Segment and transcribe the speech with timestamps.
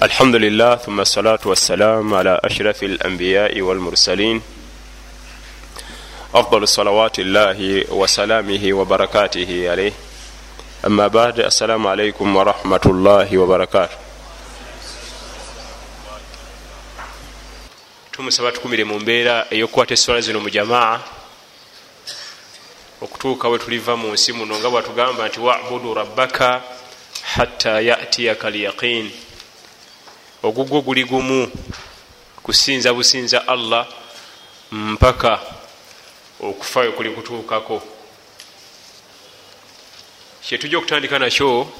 [0.00, 4.42] الحمد لله ثم الصلاة والسلام على أشرف الأنبياء والمرسلين
[6.34, 9.92] أفضل صلوات الله وسلامه وبركاته عليه
[10.86, 13.96] أما بعد السلام عليكم ورحمة الله وبركاته
[18.12, 21.00] tumusaba tukumire mu mbeera ey'okukwata eswala zino mu jamaa
[23.02, 26.60] okutuuka we tuliva mu nsi muno nga bwatugamba nti wabudu rabbaka
[27.34, 29.12] hatta yatiyaka lyaqini
[30.42, 31.50] ogugwo guli gumu.
[32.42, 33.86] Kusinza businza allah
[34.72, 35.40] mpaka
[36.40, 37.82] okufayo kuli kutuukako.
[40.42, 41.70] Kyetujja okutandika nakyo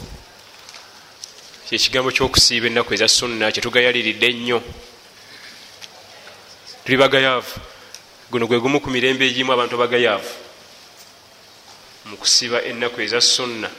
[1.69, 4.63] kyekigambo kyokusiiba ennaku eza sunna kyetugayaliridde ennyo.
[6.85, 7.61] Tuli bagayaavu.
[8.31, 10.31] Guno gwe gumu ku mirembe egimu abantu bagayaavu
[12.07, 13.71] mu kusiba ennaku eza sunna.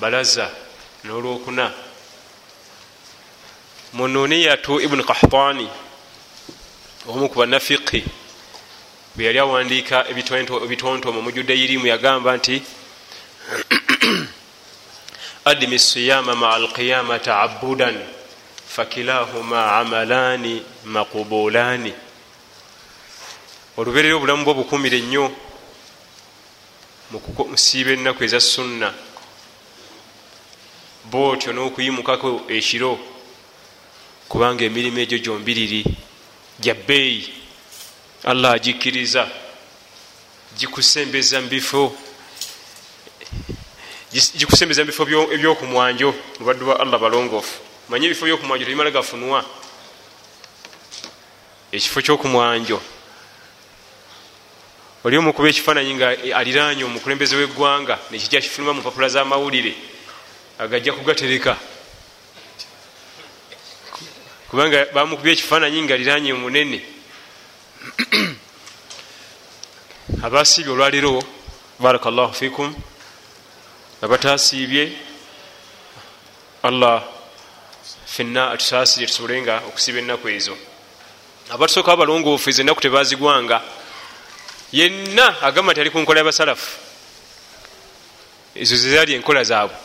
[0.00, 0.50] Balaza
[1.04, 1.89] n'olwokuna
[3.92, 5.68] mununiyatu ibuni kahtani
[7.08, 8.04] omu ku banafiqi
[9.14, 10.06] bwe yali awandiika
[10.64, 12.62] ebitontomo mujudde irimu yagamba nti
[15.50, 17.96] adimi siyama maa alqiyama taabudan
[18.74, 21.92] fakilahuma amalani maqubulani
[23.78, 25.24] olubeerera obulamu bwe obukumire ennyo
[27.50, 28.94] musiiba ennaku eza sunna.
[31.10, 32.98] Bootyo n'okuyimukako ekiro
[34.30, 35.82] kubanga emirimu egyo gyombiriri
[36.62, 37.34] gya bbeeyi.
[38.24, 39.26] Allah agikkiriza
[40.58, 41.90] gikusembeza mubifo
[44.38, 45.02] gikusembeza mubifo
[45.34, 47.58] ebyokumwanjo mubaddu ba allah balongoofu.
[47.88, 49.42] Manye ebifo byokumwanjo tebimala gafunwa?
[51.72, 52.78] Ekifo kyokumwanjo
[55.04, 59.74] oli omukuba ekifaananyi nga aliranye omukulembeze w'eggwanga nekijja kifuluma mu mpapula z'amawulire
[60.58, 61.56] agajja kugatereka
[64.50, 66.82] kubanga bamukubya ekifaananyi nga liranye munene
[70.26, 71.22] abasiibye olwaleero
[71.78, 72.74] baraka llahu fikum
[74.02, 74.84] abatasiibye
[76.66, 77.06] allah
[78.06, 80.56] fenna atusaasire tusobolenga okusiba ennaku ezo.
[81.54, 83.62] Abatusooka abalongoofu ezo ennaku tebazigwanga
[84.72, 86.70] yenna agamba nti ali ku nkola y'abasalafu.
[88.58, 89.76] Ezo zezali enkola zaabwe.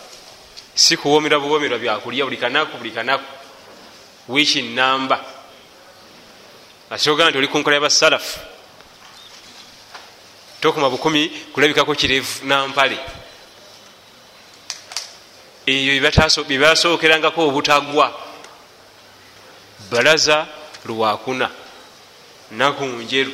[0.73, 3.34] Si kuwomerwa buwomerwa byakulya buli kanaku buli kanaku
[4.27, 5.25] wiiki namba
[6.89, 8.39] akyogamba nti oli ku nkola y'abasalafu
[10.61, 12.97] tokuma bukumi kulabikako kirevu nampale
[15.65, 16.01] eyo
[16.47, 18.13] byebasookerangako obutagwa.
[19.89, 20.47] Balaza
[20.85, 21.49] lwakuna
[22.51, 23.33] nakunjeru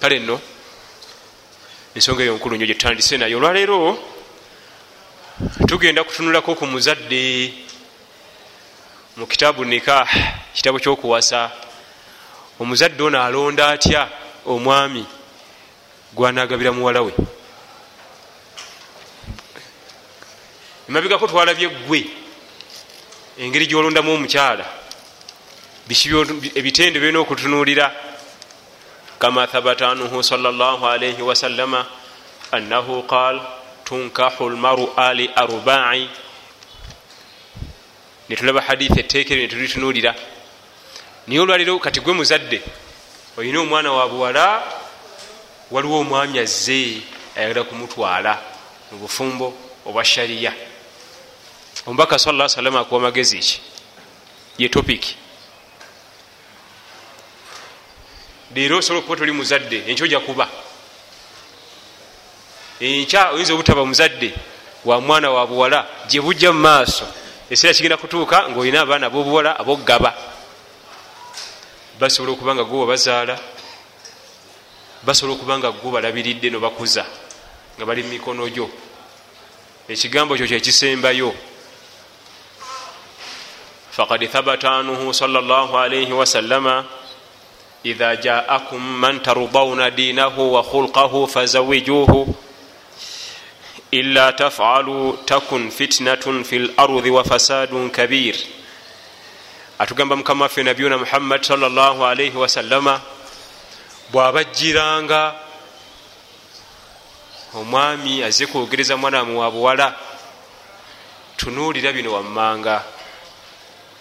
[0.00, 0.40] kale nno
[1.94, 3.38] ensonga eyo nkulu nyo gyetutandise nayo.
[3.38, 3.98] Olwaleero
[5.66, 7.54] tugenda kutunulako ku muzadde
[9.16, 10.08] mu kitaabu nikah
[10.54, 11.50] kitabo kyokuwasa.
[12.60, 14.08] Omuzadde ono alonda atya?
[14.46, 15.06] Omwami
[16.12, 17.12] gwanagabira muwala we.
[20.88, 22.06] Emabigako twalabye gwe
[23.38, 24.64] engeri gyolondamu omukyala.
[26.54, 27.92] Ebitende birina okutunulira
[29.18, 31.86] kama thabata anhu salllah alaihi wasallama
[32.52, 33.61] annahu qal
[33.92, 36.08] tunkahu lmaru ali arbai.
[38.28, 40.14] Netulaba hadithi eteekere netulitunuulira
[41.26, 42.62] naye olwaliro kati gwe muzadde
[43.36, 44.62] olina omwana wa buwala
[45.70, 47.02] waliwo omwami azze
[47.36, 48.32] ayagala kumutwala
[48.90, 49.52] mu bufumbo
[49.86, 50.52] obwa shariya
[51.86, 53.60] omubaka sa salama akuwa magezi ki?
[54.58, 55.16] Ye topiki
[58.54, 60.48] leero osobola okuba toli muzadde enkyo ojja kuba
[62.82, 64.34] enkya oyinza obutaba muzadde
[64.84, 67.06] wa mwana wa buwala gye bujja mu maaso.
[67.46, 70.14] Ekiseera kigenda kutuuka ngaolina abaana abobuwala abogaba
[72.00, 73.38] basobola okuba nga gwe wabazaala
[75.02, 77.06] basobola okuba nga gwe balabiridde nobakuza
[77.76, 78.66] nga bali mumikono gyo.
[79.88, 81.34] Ekigambo kyo kyekisembayo
[83.92, 86.84] fakad thabata anhu salllah alaihi wasallama
[87.84, 92.34] idha jaakum man tardauna dinahu wa khulqahu fazawijuhu
[93.92, 98.36] ila tafalu takun fitnatun fi lardi wa fasadun kabir
[99.78, 103.00] atugamba mukama waffe nabiyuna muhammad salllah alaihi wasallama
[104.12, 105.34] bwabajjiranga
[107.54, 109.94] omwami azze kwogereza mwana mu wabuwala
[111.36, 112.84] tunuulira bino wammanga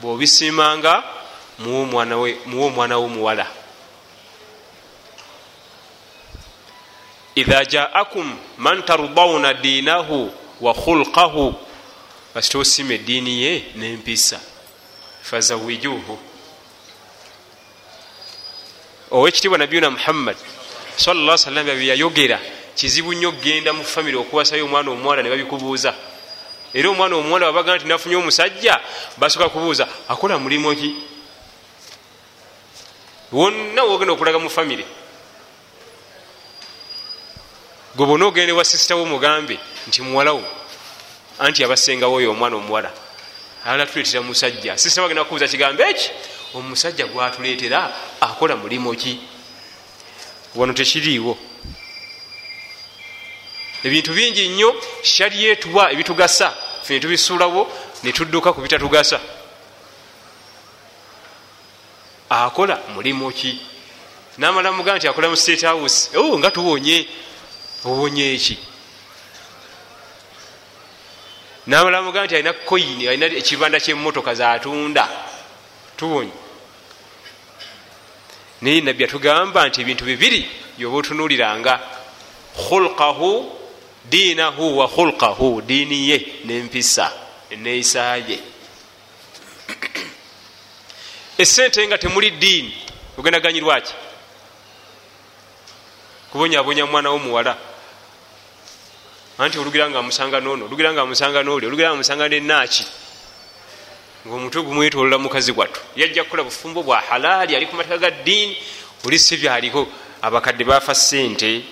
[0.01, 1.03] bwobisimanga
[1.59, 3.47] muwo omwana womuwala
[7.35, 10.31] idha jaakum man tardauna dinahu
[10.61, 11.55] wa khulqahu
[12.33, 14.39] kasita osima eddiini ye nempisa
[15.21, 16.19] fazawijuhu
[19.11, 20.37] owekitiibwa nabiyuna muhammad
[20.95, 22.39] salla salam byeyayogera
[22.75, 25.93] kizibu nnyo okgenda mu famiry okuwasayo omwana omuwala ne babikubuuza
[26.73, 28.79] era omwana omuwala wabaga nti nafunye omusajja
[29.17, 30.95] basooka kubuuza akola mulimu ki
[33.31, 34.85] wonna wogenda okulaga mu famiry
[37.95, 40.43] gwe bona ogende wa sisitawo mugambe nti muwalawo
[41.39, 42.91] anti abasengawo oyo omwana omuwala
[43.65, 44.77] ala tuleetera musajja.
[44.77, 46.09] Sisitawo agenda kubuuza kigambo eki?
[46.53, 49.19] Omusajja gwatuleetera akola mulimu ki?
[50.55, 51.37] Wano tekiriiwo.
[53.83, 56.53] Ebintu bingi nnyo shali yetuwa ebitugasa
[56.83, 57.67] fe netubisuulawo
[58.03, 59.19] netudduka ku bitatugasa.
[62.29, 63.59] Akola mulimu ki?
[64.37, 67.07] Namala mugaa nti akola mu state house o nga tuwonye
[67.85, 68.57] owonye eki
[71.67, 75.09] namala mugaa nti alina koyini alina ekibanda kyemotoka zatunda.
[75.97, 76.31] Tuwonye
[78.61, 80.41] naye nabbi atugamba nti ebintu bibiri
[80.77, 81.79] yoba otunuuliranga.
[82.67, 83.61] Khulqahu
[84.05, 87.11] diinahu wa khulqahu diini ye nempisa
[87.49, 88.39] eneeyisaye
[91.37, 92.77] esente nga temuli diini
[93.17, 93.93] ogendaganyirwaki
[96.31, 97.57] kubonyabonya mwana womuwala
[99.41, 102.85] anti olugira nga amusanga nono olugira nga amusanga noli olugira nga amusanga nenaaki
[104.27, 108.57] ngaomutwe gumwetolola mukazi gwatu yajja kukola bufumbo bwa halaali ali ku mateeka ga diini
[109.05, 109.87] oli si byaliko
[110.21, 111.65] abakadde bafa sente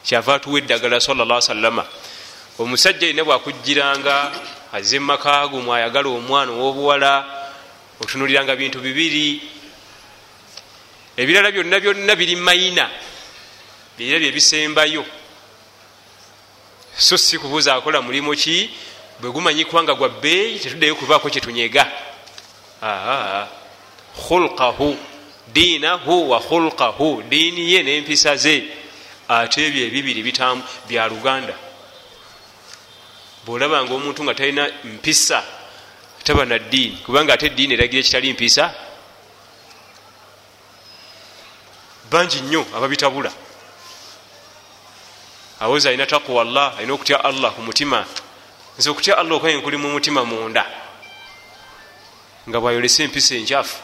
[0.00, 1.84] kyava atuwa eddagala salla salama
[2.58, 4.32] omusajja yina bwakugiranga
[4.72, 7.12] azze mumakago mwayagala omwana owobuwala
[8.00, 9.42] otunuliranga bintu bibiri.
[11.18, 12.88] Ebirala byonna byonna biri mayina
[13.98, 15.04] byera byebisembayo
[16.96, 18.70] so si kubuuza akola mulimu ki?
[19.20, 21.86] Bwe gumanyikubanga gwa bbeeyi tetuddeyo kubaako kyetunyega
[24.14, 24.96] khulqahu
[25.52, 28.62] diinahu wa khulqahu diini ye n'empisa ze.
[29.28, 31.54] Ate ebyo ebibiri bitamu bya luganda.
[33.44, 35.44] Bwolabanga omuntu nga talina mpisa
[36.24, 38.74] taba na ddiini kubanga ate eddiini eragira ekitali mpisa
[42.10, 43.47] bangi nnyo ababitabula
[45.60, 48.06] awozi alina takuwa llah alina okutya allah ku mutima.
[48.78, 50.66] Nze okutya allah okwaye nkuli mu mutima munda.
[52.48, 53.76] Nga bwayolesa empisa enkyafu.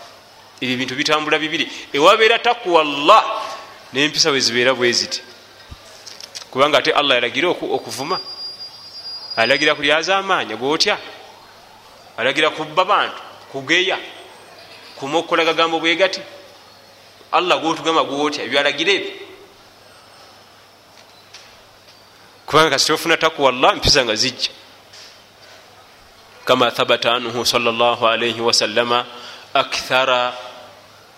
[0.61, 1.69] Ebyo bintu bitambula bibiri.
[1.93, 3.25] Ewabeera takuwa llah
[3.93, 5.23] nempisa bwezibeera bweziti
[6.51, 8.21] kubanga ate allah yalagira okuvuma.
[9.37, 10.99] Alagira kulyaza amaanya gwotya.
[12.17, 13.23] Alagira kubba bantu
[13.53, 13.99] kugeya
[14.97, 16.21] kuma okukola gagambo bwegati
[17.33, 19.24] allah gwotugamba gwotya ebyalagira ebyo
[22.55, 24.51] kubanga kasita ofuna takuwa llah mpisa nga zijja.
[26.45, 29.07] Kama thabata anhu salllah alaihi wasallama
[29.55, 30.35] akthara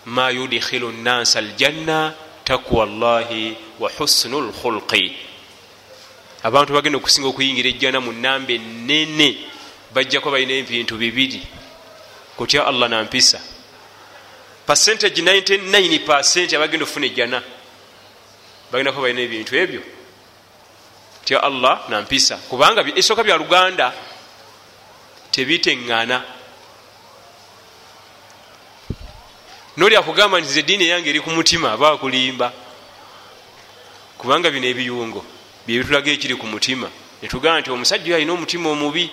[0.05, 2.13] ma yudkhilu nnasa aljanna
[2.43, 5.17] takuwa llahi wa husnu lkhulqi
[6.43, 9.37] abantu bagenda okusinga okuyingira ejjana mu namba enene
[9.93, 11.41] bajjako balina ebintu bibiri.
[12.37, 13.39] Kutya allah nampisa
[14.65, 17.41] percentage 99 percent abagenda okufuna ejjana.
[18.71, 19.96] Bagendako balina ebintu ebyo
[21.27, 23.93] tya allah nampisa kubanga esooka bya luganda
[25.31, 26.17] tebiteŋŋana
[29.77, 32.53] noli akugamba nti ediini eyange eri ku mutima aba akulimba.
[34.17, 35.21] Kubanga bino ebiyungo
[35.67, 36.87] byebitulaga ekiri ku mutima.
[37.21, 39.11] Netugamba nti omusajja oyo alina omutima omubi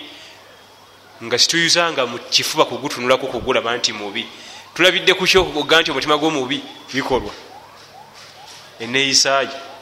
[1.23, 4.25] nga situyuzanga mu kifuba kugutunulako kugulaba nti mubi.
[4.73, 6.63] Tulabidde kukyo oga nti omutima gwomubi
[6.93, 7.33] bikolwa.
[8.79, 9.74] Eneeyisaayo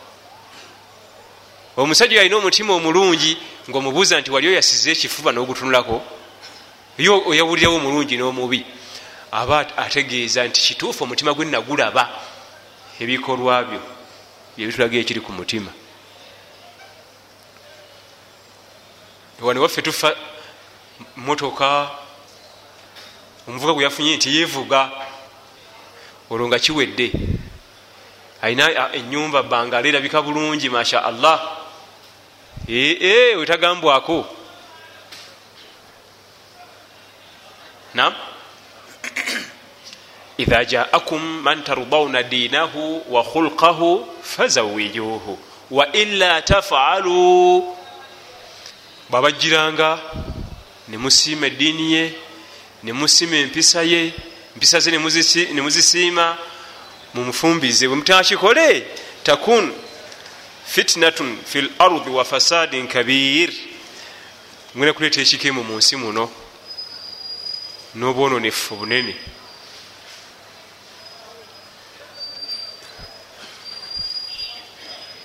[1.77, 3.37] omusajja oyo alina omutima omulungi
[3.69, 6.01] ngaomubuuza nti wali oyasize ekifuba n'ogutunulako?
[6.97, 8.65] Yo oyawulirawo omulungi n'omubi.
[9.31, 12.09] Aba ategeeza nti kituufu omutima gwe nagulaba
[12.99, 13.81] ebikolwa byo
[14.55, 15.71] byebitulaga ekiri ku mutima.
[19.41, 20.15] Wane waffe tufa
[21.15, 21.89] motoka
[23.47, 24.91] omuvuga gwe yafunye nti yevuga
[26.29, 27.11] olwo nga kiwedde.
[28.41, 31.62] Alina enyumba bangala erabika bulungi masha allah
[32.69, 34.25] ee wetagambwako
[37.93, 38.13] nam
[40.37, 45.39] idha jaakum man tardauna dinahu wa khulqahu fazawijuhu
[45.71, 47.75] wa illa tafalu.
[49.09, 49.99] Bwabajiranga
[50.87, 52.13] nemusiima eddiini ye
[52.83, 54.13] nemusiima empisa ye
[54.55, 54.91] empisa ze
[55.53, 56.37] nemuzisiima
[57.13, 57.87] mumufumbize.
[57.87, 58.87] Bwe mutakikole
[59.23, 59.73] takun
[60.65, 63.53] fitnatun fi lardi wa fasadin kabir.
[64.77, 66.31] Ngena kuleeta ekikemu mu nsi muno
[67.95, 69.15] n'obwononefu bunene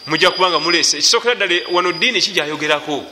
[0.07, 3.04] mujja kubanga mulese ekisookera ddala wano diini kijayogerako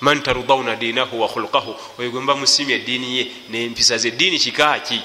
[0.00, 4.08] man tarudawuna diinahu wa khulukahu oyo gwe muba musiimye eddiini ye nempisa ze.
[4.08, 5.00] Eddiini kikaaki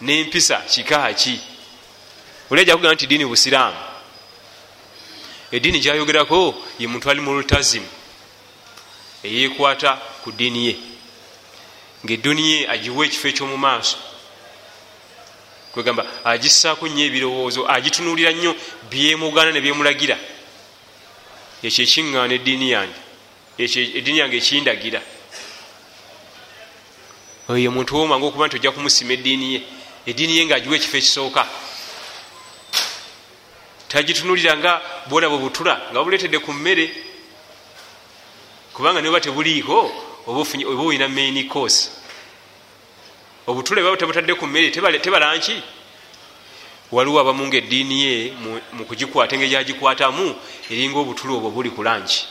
[0.00, 1.40] nempisa kikaaki
[2.50, 3.76] oleja kugamba nti diini busiraamu.
[5.52, 7.86] Eddiini gyayogerako ye muntu ali mu lutazimu
[9.24, 10.76] eyekwata ku ddiini ye
[12.04, 13.96] ngaeddiini ye agiwa ekifo ekyomu maaso.
[15.72, 18.56] Kwegamba agissaako nnyo ebirowoozo agitunulira nnyo
[18.90, 20.16] byemugaana ne byemulagira.
[21.62, 22.98] Ekyo ekiŋŋaana eddiini yange
[23.98, 25.00] eddiini yange ekindagira.
[27.48, 29.60] Oyo muntu womanga okuba nti ojja kumusima eddiini ye
[30.06, 31.42] eddiini ye ngaagiwa ekifo ekisooka
[33.88, 36.90] tagitunulira nga bwona bwe butula nga buleetedde ku mmere.
[38.72, 39.90] Kubanga niba tebuliiko
[40.26, 40.44] oba
[40.84, 41.90] olina main course.
[43.46, 45.62] Obutule baba tebutadde ku mmere tebalanki
[46.92, 48.32] waliwo abamu nga eddiini ye
[48.72, 50.36] mu kugikwata engeri gyagikwatamu
[50.70, 52.24] eringa obutule obwo buli ku lanki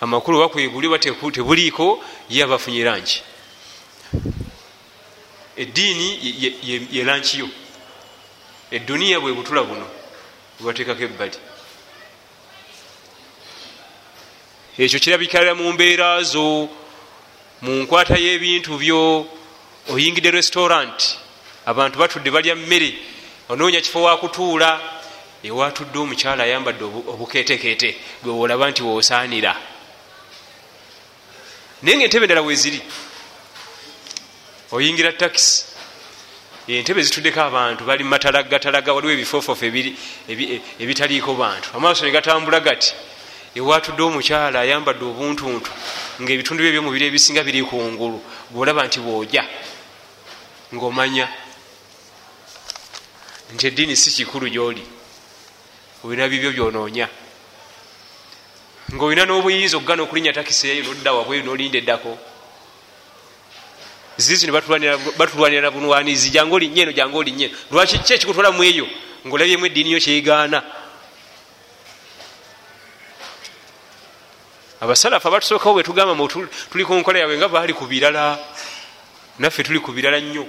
[0.00, 3.22] amakulu bakweguli ba tebuliiko ye abafunye lanki
[5.56, 6.06] eddiini
[6.92, 7.48] ye lanki yo
[8.70, 9.86] eduniya bwe butula buno
[10.60, 11.38] bwebateekako ebbali.
[14.78, 16.68] Ekyo kirabikalira mu mbeera zo
[17.62, 19.26] mu nkwata y'ebintu byo
[19.92, 21.18] oyingidde restaurant.
[21.66, 22.94] Abantu batudde balya mmere
[23.48, 24.80] onoonya kifo wakutuula
[25.42, 29.56] ewatudde omukyala ayambadde obukeetekeete gwe woolaba nti woosaanira
[31.82, 32.80] naye nga entebe endala weziri
[34.72, 35.64] oyingira takisi
[36.68, 39.64] entebe zituddeko abantu bali mumatalagaatalaga waliwo ebifoofoofu
[40.78, 41.68] ebitaliiko bantu.
[41.74, 42.94] Amaaso ne gatambula gati
[43.54, 45.70] ewatudde omukyala ayambadde obuntuntu
[46.22, 48.18] ngaebitundu bye byomubiri ebisinga biri kungulu
[48.50, 49.42] bwolaba nti bwojja
[50.74, 51.26] ngaomanya
[53.54, 54.84] nti eddiini si kikulu gyoli
[56.04, 57.08] olina bibyo byonoonya.
[58.94, 62.18] Ngaolina n'obuyinza okugana okulinya takisi eyo nodda wabweyo nolinda eddako
[64.20, 66.30] zizino batulwanira na bunwanizi.
[66.30, 68.86] Jange olinnya eno jange olinnya eno lwaki ki ekikutwala mu eyo?
[69.26, 70.62] Ngaolabyemu eddiini yo kyegaana
[74.80, 76.16] abasalafu abatusookawo bwetugamba
[76.70, 78.38] tuli ku nkola yabwe nga baali ku birala.
[79.38, 80.46] Naffe tuli ku birala nnyo.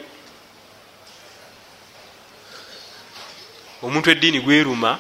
[3.84, 5.00] Omuntu eddiini gweruma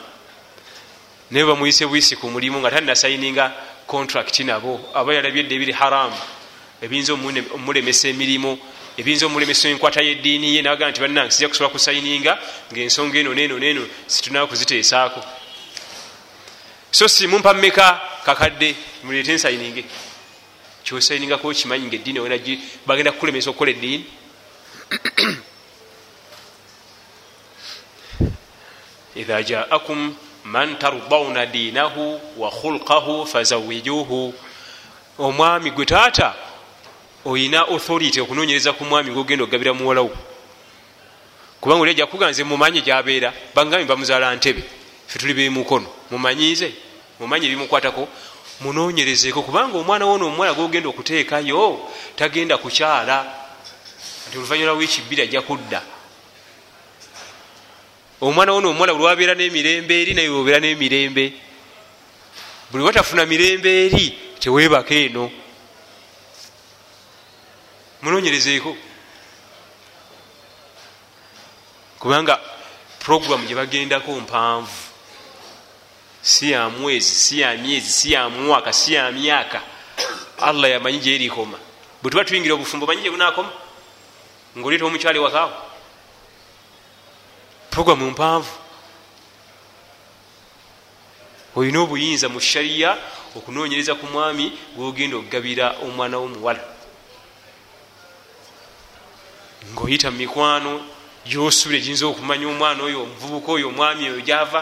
[1.31, 3.51] naye bamuyise buyisi ku mulimu nga talinasayininga
[3.87, 4.79] contract nabo.
[4.93, 6.40] Aba yalabye edde ebiri haramu
[6.81, 7.13] ebiyinza
[7.53, 8.57] omulemesa emirimu
[8.97, 12.37] ebiyinza omulemesa enkwata yeddiini ye nabagaa nti bannange sijja kusobola kusayininga
[12.71, 15.21] ngaensonga eno neno neno situnaba kuziteesaako
[16.91, 19.85] so si mumpa mmeka kakadde muleete ensayininge
[20.83, 24.05] kyosayiningako kimanyi nga eddiini wenagi bagenda kukulemesa okukola eddiini?
[29.21, 34.33] Idha jaakum man tardawna diinahu wa khulqahu fazawijuhu
[35.19, 36.35] omwami gwe taata
[37.25, 40.11] oyina authority okunonyereza ku mwami gogenda okugabira muwalawo.
[41.61, 44.63] Kubanga oli ajja kuganze mumanyi gyabeera bangami bamuzaala ntebe
[45.07, 46.73] fe tuli bemukono mumanyize
[47.19, 48.07] mumanyi ebimukwatako?
[48.61, 53.25] Munonyerezeeko kubanga omwana wono omuwala gogenda okuteekayo tagenda kukyala.
[54.29, 55.81] Nti oluvanyuma lwiki bbiri ajja kudda.
[58.21, 61.33] Omwana wono omuwala buli wabeera n'emirembe eri naye obeera n'emirembe.
[62.71, 65.31] Buli watafuna mirembe eri teweebaka eno
[68.01, 68.75] munonyerezeeko
[71.99, 72.39] kubanga
[72.99, 74.71] puroguramu gyebagendako mpanvu.
[76.21, 79.61] Si ya mwezi si ya myezi si ya mwaka si ya myaka.
[80.39, 81.57] Allah yamanyi gyerikoma
[82.01, 83.51] bwe tuba tuyingira obufumbo manyi gyebunakoma
[84.57, 85.53] ngaoleeta omukyalo ewakaawo
[87.69, 88.51] puroguramu mpanvu.
[91.55, 92.97] Olina obuyinza mu shariya
[93.35, 96.63] okunonyereza ku mwami gwogenda okugabira omwana womuwala
[99.69, 100.81] ngaoyita mumikwano
[101.25, 104.61] gyosubira egiyinza okumanya omwana oyo omuvubuka oyo omwami oyo gyava.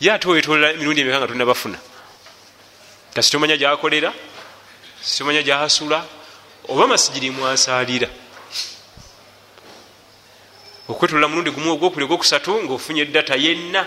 [0.00, 1.78] Ye ate owetolola emirundi emeka nga tulina bafuna?
[3.14, 4.12] Kasi tomanya gyakolera
[5.02, 5.98] sitomanya gyasula
[6.68, 8.08] oba masigiri mwasalira
[10.88, 13.82] okwetolola mulundi gumu ogwokuli ogwokusatu ngaofunye eddata yenna.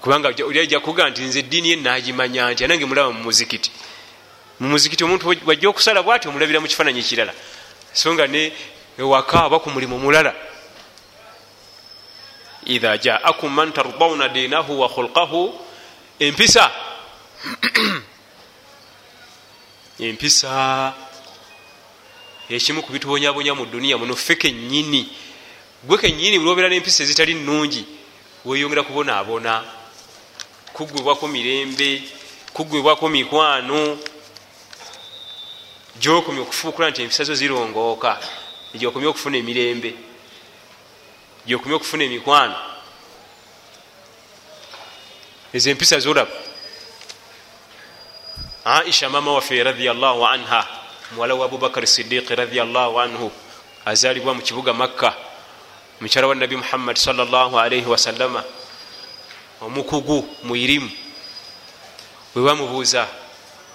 [0.00, 3.70] Kubanga oli ajja kuga nti nze eddiini ye nagimanya nti anange mulaba mu muzikiti
[4.60, 7.32] mu muzikiti omuntu wajja okusala bwati omulabira mu kifaananyi kirala
[7.92, 8.52] so nga ne
[8.98, 10.34] ewaka aba ku mulimu mulala.
[12.66, 15.54] Idha jaakum man tardauna dinahu wa khulqahu
[16.18, 16.70] empisa.
[20.00, 20.94] Empisa.
[22.50, 25.08] Ekimu kubitubonyabonya mu duniya muno ffe kenyini
[25.84, 27.84] gwe kenyini mulwobeera n'empisa ezitali nungi
[28.44, 29.64] weyongera kubonaabona.
[30.72, 32.02] Kugwibwako mirembe
[32.52, 33.98] kugwibwako mikwano
[36.00, 38.20] gyokomye okufuukula nti empisa zo zirongooka
[38.74, 39.94] gyokomye okufuna emirembe
[41.46, 42.56] gyokomye okufuna emikwano.
[45.52, 46.30] Ezo empisa zolaba.
[48.64, 50.66] Aisha mama waffe radiallahu anha
[51.12, 53.32] muwala wa abubakar sidiqi radiallahu anhu
[53.84, 55.14] azalibwa mu kibuga makka
[56.00, 58.44] mukyala wa nabi muhammadi salllahalaihi wasallama
[59.62, 60.90] omukugu muirimu
[62.34, 63.06] webamubuuza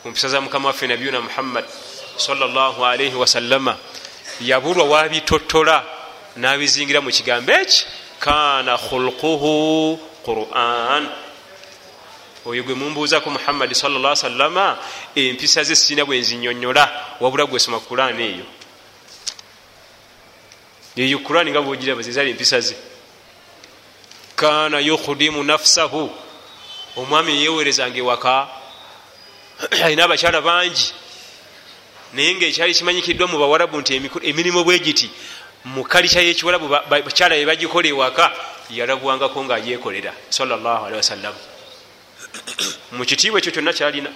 [0.04, 1.66] ku mpisa za mukama waffe nabiyuna muhammad
[2.18, 3.78] salllahalaihi wasallama
[4.42, 5.84] yabulwa wabitotola
[6.36, 7.86] nabizingira mu kigambo eki?
[8.20, 11.10] Kana khulquhu quran.
[12.46, 14.78] Oyo gwe mumbuuzako muhammadi salla salama
[15.16, 18.46] empisa ze sina bwenzinyonyola wabula gwesoma kurani eyo.
[20.98, 22.76] Eyo kurani nga bwogiraba zezali empisa ze.
[24.36, 26.10] Kana yukhudimu nafsahu.
[26.98, 28.48] Omwami yewerezanga ewaka.
[29.84, 30.94] Alina abakyala bangi
[32.14, 35.10] naye nga ekyali kimanyikiddwa mu bawarabu nti emirimu bwegiti
[35.66, 38.32] mu kalica yekiwarabu bakyala bebagikola ewaka
[38.70, 41.34] yalabwangako nga yekolera salllahalihi wasallam.
[42.96, 44.10] Mu kitiibwa ekyo kyonna kyalina.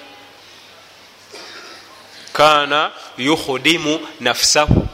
[2.34, 4.88] Kana yukhudimu nafsahu.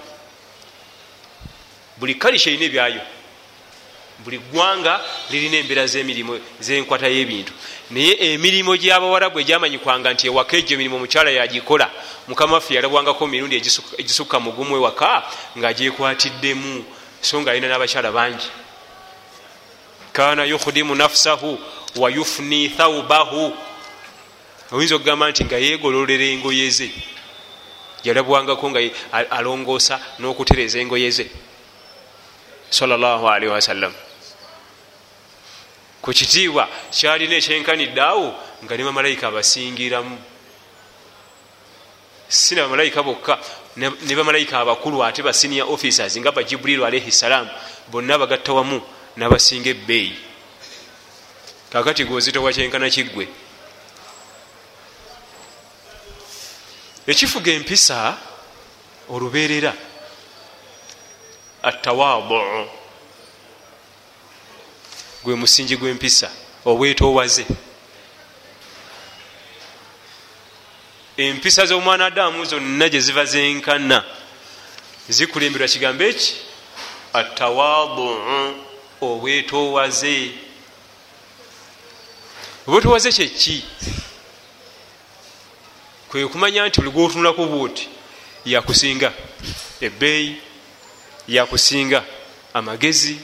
[1.98, 3.02] Buli kalica erina ebyayo
[4.24, 7.54] buli gwanga lirina embeera zemirimu zenkwata y'ebintu.
[7.92, 11.90] Naye emirimu gyabawarabu egyamanyikwanga nti ewaka egyo emirimu omukyala yagikola
[12.28, 13.56] mukama waffe yalabwangako mirundi
[13.98, 15.24] egisukka mugumu ewaka
[15.58, 16.86] ngaagyekwatiddemu
[17.22, 18.50] so nga alina n'abakyala bangi.
[20.14, 21.60] Kana yukhudimu nafsahu
[21.96, 23.54] wayufni thaubahu
[24.72, 26.90] oyinza okugamba nti nga yegololera engoye ze
[28.04, 28.80] yalabwangako nga
[29.30, 31.26] alongoosa n'okutereza engoye ze.
[32.70, 33.94] Salllahalihi wasallam
[36.02, 38.34] ku kitiibwa kyalina ekyenkanidde awo
[38.64, 40.18] nga ne bamalayika abasingiramu.
[42.30, 43.40] Si na bamalayika bokka
[43.78, 47.48] ne bamalayika abakulu ate ba senior officers nga ba jibrilu alaihi salam
[47.88, 48.82] bonna bagatta wamu
[49.18, 50.16] nabasinga ebbeeyi.
[51.70, 53.28] Kakati gweozitowa kyenkana kiggwe.
[57.08, 58.18] Ekifuga empisa
[59.10, 59.74] olubeerera
[61.64, 62.81] atawadu
[65.24, 66.32] gwe musingi gw'empisa
[66.66, 67.46] obwetoowaze
[71.18, 74.04] empisa z'omwana adamu zonna gye ziva zenkana
[75.10, 76.36] zikulemberwa kigambo eki?
[77.14, 78.08] Atawadu
[79.02, 80.32] obwetoowaze
[82.68, 83.64] obwetoowaze kyeki
[86.10, 87.90] kwe kumanya nti buli gwotunulako bwoti
[88.46, 89.14] yakusinga
[89.82, 90.42] ebbeeyi
[91.28, 92.04] yakusinga
[92.54, 93.18] amagezi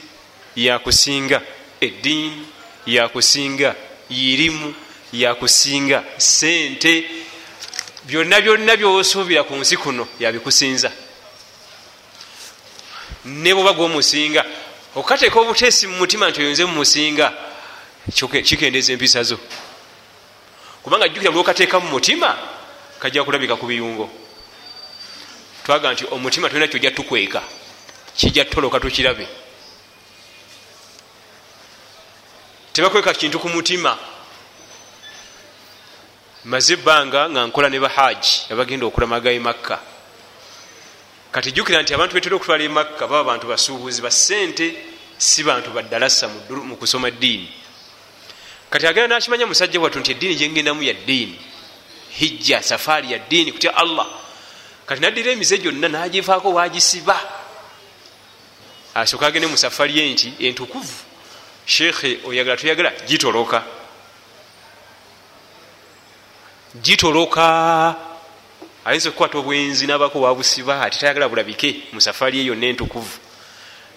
[0.56, 1.42] yakusinga
[1.80, 2.46] eddiini
[2.86, 3.74] yakusinga
[4.10, 4.74] irimu
[5.12, 7.04] yakusinga sente
[8.04, 10.90] byonna byonna byosuubira ku nsi kuno yabikusinza
[13.24, 14.44] ne bwoba gwomusinga
[14.94, 17.32] okateeka obuteesi mu mutima nti oyonze mumusinga
[18.44, 19.38] kikendeeza empisa zo.
[20.82, 22.36] Kubanga jjukira bwokateeka mu mutima
[22.98, 24.10] kajja kulabika ku biyungo.
[25.64, 27.42] Twaga nti omutima tulina kyojja tukweka
[28.16, 29.28] kijja tutoloka tukirabe
[32.78, 33.98] tebakweka kintu ku mutima.
[36.44, 39.82] Maze ebbanga nga nkola ne bahaji abagenda okulamaga e makka.
[41.32, 44.76] Kati jjukira nti abantu betera okutwala e makka baba bantu basuubuzi basente
[45.18, 47.50] si bantu baddalasa mu kusoma ddiini.
[48.70, 51.38] Kati agenda nakimanya musajja wattu nti eddiini gyengendamu ya ddiini.
[52.10, 54.06] Hijja safaari ya ddiini kutya allah.
[54.86, 57.18] Kati naddira emize gyonna nagivaako wagisiba.
[58.94, 61.07] Asooka agende mu safari ye nti entukuvu
[61.68, 63.62] sheekhe oyagala toyagala gitoloka
[66.82, 67.44] gitoloka
[68.84, 73.18] ayinza okukwata obwenzi nabako wabusiba ati tayagala bulabike mu safari ye yonna entukuvu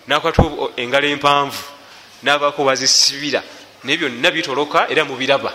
[0.08, 0.44] nakwata
[0.76, 1.64] engalo empanvu
[2.24, 3.42] nabako wazisibira
[3.84, 5.54] naye byonna bitoloka era mubiraba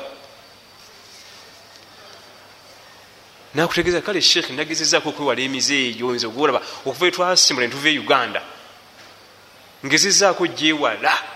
[3.54, 8.40] nakutegeeza kale sheekhe nagezezaako okwewala emize eyo oyinza ogolaba okuva etwasimbula netuva e uganda
[9.84, 11.35] ngezezaako gyewala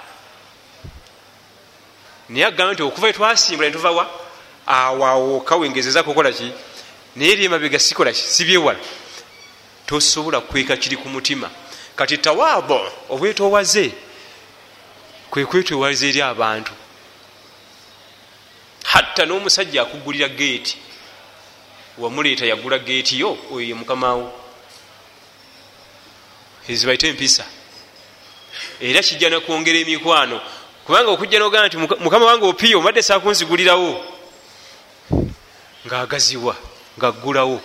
[2.31, 4.05] naye agamba nti okuva etwasimbula netuvawa
[4.67, 6.53] awawoka wengezezako okola ki?
[7.17, 8.23] Naye eri emabega sikola ki?
[8.23, 8.79] Sibyewala
[9.87, 11.51] tosobola kweka kiri ku mutima.
[11.97, 13.93] Kati tawaabo obwetowaze
[15.31, 16.73] kwe kwetwewaza eri abantu.
[18.85, 20.79] Hatta n'omusajja akugulira geeti
[21.99, 24.33] wamuleeta yagula geeti yo oyo ye mukamawo
[26.69, 27.45] ezibaite empisa.
[28.81, 30.41] Era kijja nakwongera emikwano
[30.91, 34.05] kubanga okujja nogaa nti mukama wange opiya omadde sakunzigulirawo
[35.87, 36.57] ngaagaziwa
[36.99, 37.61] ngaaggulawo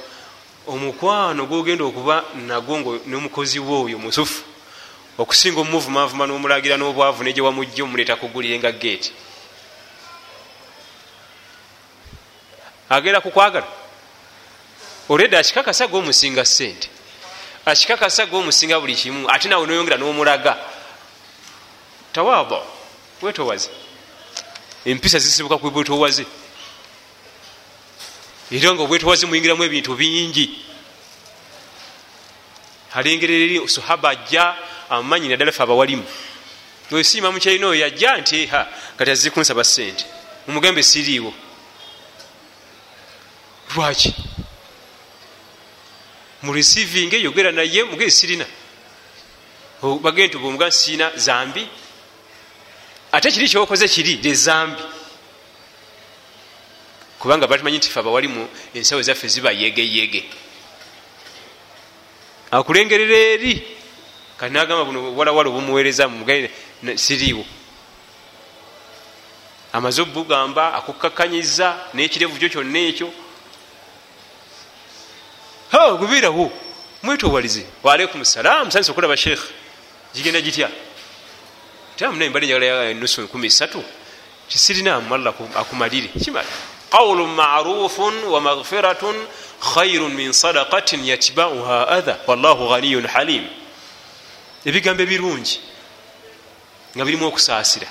[0.68, 4.44] omukwano gwogenda okuba nagwo nomukozi we oyo musufu
[5.18, 7.42] okusinga omuvumavuma n'omulagira n'obwavu negye
[7.82, 9.12] omuleeta kugulire nga geeti
[12.90, 13.66] agenda kukwagala
[15.10, 16.90] olwedde akikakasa gwomusinga sente
[17.66, 20.54] akikakasa gwomusinga buli kimu ate nawe noyongera n'omulaga.
[22.14, 22.75] Tawaaba
[23.22, 23.70] wetowaze
[24.86, 26.26] empisa zisibuka ku bwetowaze
[28.52, 30.46] era nga obwetowaze muyingiramu ebintu bingi.
[32.94, 34.56] Alengerera eri sahaba ajja
[34.90, 36.06] amumanyi naddala fe abawalimu.
[36.92, 40.06] Wesiima mukyalina oyo yajja nti ha kati azikunsaba sente
[40.48, 41.34] mumugambe siriiwo
[43.76, 44.14] lwaki?
[46.44, 48.46] Mureceiving yogera naye mugee sirina.
[49.82, 51.68] Bagee nti bwomuga siina zambi
[53.16, 54.20] ate kiri kyokoze kiri?
[54.24, 54.84] Lezambi.
[57.20, 60.24] Kubanga batumanyi nti fe abawalimu ensawo ezaffe ziba yegeyege
[62.52, 63.54] akulengerera eri?
[64.38, 66.50] Kati nagamba buno walawala obumuweereza mugee
[66.96, 67.46] siriiwo.
[69.74, 73.10] Amaze obugamba akukkakanyiza n'ekirevu kyo kyonna ekyo.
[76.00, 76.52] Gubeerawo
[77.04, 79.44] mwetowalize waalaikum salam sanyisa okulaba sheekh.
[80.14, 80.70] Gigenda gitya
[81.98, 83.84] tamunaye mbali njagala nusu nkumi satu
[84.48, 86.08] kisirina amalla akumalire.
[86.08, 86.48] Kimala?
[86.90, 89.16] Qawlu marufun wa maghfiratun
[89.74, 92.20] khairun min sadaqatin yatbauha adha.
[92.28, 93.48] Wallahu ghaniyun halim.
[94.66, 95.60] Ebigambo ebirungi
[96.96, 97.88] nga birimu okusaasira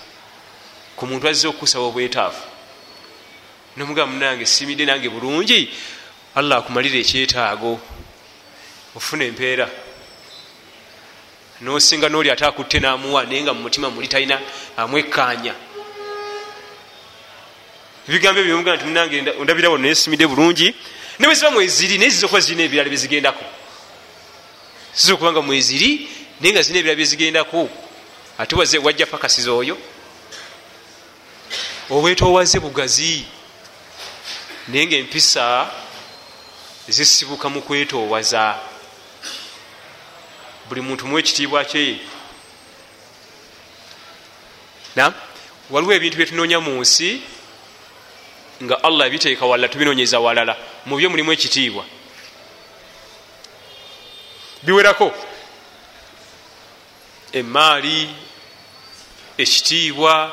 [0.97, 2.43] ku muntu azze okusaba obwetaavu.
[3.77, 5.69] Nomugamba munange simidde nange bulungi
[6.35, 7.81] allah akumalira ekyetaago
[8.97, 9.67] ofuna empeera
[11.65, 14.41] nosinga noli ate akutte namuwa naye nga mumutima muli talina
[14.77, 15.55] amwekkaanya.
[18.09, 20.75] Ebigambo ebyo mugaa nti munange ondabirawo nayesimidde bulungi.
[21.19, 23.45] Ne bwe ziba mweziri naye ziza okuba zirina ebirala byezigendako
[24.95, 26.09] ziza okuba nga mweziri
[26.41, 27.69] naye nga zirina ebirala byezigendako
[28.39, 29.79] ate wajja pakasiza oyo
[31.91, 33.25] obwetowaze bugazi
[34.69, 35.71] naye nga empisa
[36.89, 38.74] zisibuka mu kwetoowaza
[40.69, 41.99] buli muntu mu ekitiibwa kye.
[44.97, 45.13] Na
[45.71, 47.21] waliwo ebintu byetunoonya mu nsi
[48.63, 50.57] nga allah ebiteeka walala tubinoonyeza walala.
[50.87, 51.85] Mu byo mulimu ekitiibwa.
[54.63, 55.13] Biwerako
[57.33, 58.09] emaali
[59.39, 60.33] ekitiibwa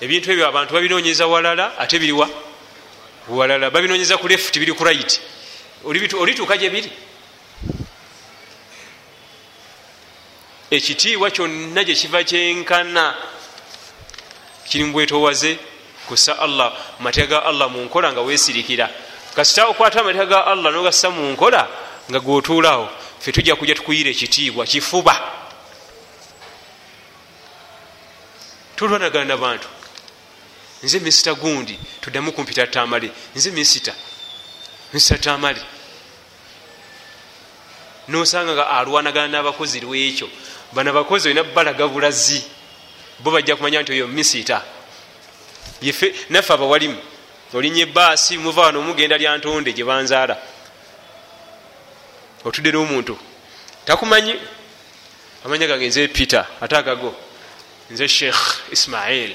[0.00, 2.28] ebintu ebyo abantu babinoonyeza walala ate biriwa?
[3.28, 3.70] Walala.
[3.70, 5.20] Babinoonyeza ku lefuti biri ku right.
[5.84, 6.90] Olituuka gye biri
[10.70, 13.14] ekitiibwa kyonna gyekiva kyenkana
[14.68, 15.58] kiri mu bwetowaze
[16.08, 18.90] kusa allah mateeka ga allah mu nkola nga weesirikira.
[19.34, 21.68] Kasita okwata amateeka ga allah nogassa mu nkola
[22.10, 22.88] nga gwotuulaawo
[23.20, 25.14] fe tujja kujja tukuyira ekitiibwa kifuba.
[28.76, 29.68] Tolwanagana nabantu
[30.82, 33.10] nze misita gundi tuddamu kumpita tamale.
[33.34, 33.94] Nze misita
[34.94, 35.62] nsatamale
[38.08, 40.28] nosanga nga alwanagana n'abakozi lwekyo
[40.72, 42.42] bano abakozi olina balaga bulazi
[43.18, 44.62] bo bajja kumanya nti oyo misita.
[45.82, 46.98] Yefe naffe abawalimu
[47.54, 50.36] olinya ebaasi muva wano omugenda lyantonde gye banzaala.
[52.44, 53.18] Otudde n'omuntu.
[53.84, 54.34] Takumanyi?
[55.44, 57.14] Amanya gange nze peter ate agago
[57.90, 59.34] nze sheikh ismail.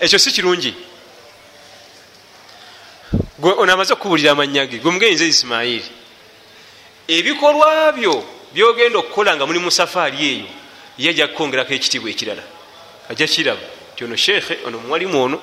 [0.00, 0.74] Ekyo si kirungi.
[3.42, 6.03] Ono amaze okukubulira amanya ge gwe mugenzi isimairi
[7.08, 10.46] ebikolwa byo byogenda okukola nga muli mu safaari eyo
[10.98, 12.42] ye ajja kukongerako ekitiibwa ekirala.
[13.10, 13.60] Ajja kiraba
[13.96, 15.38] ti ono sheekhe ono muwalimu ono.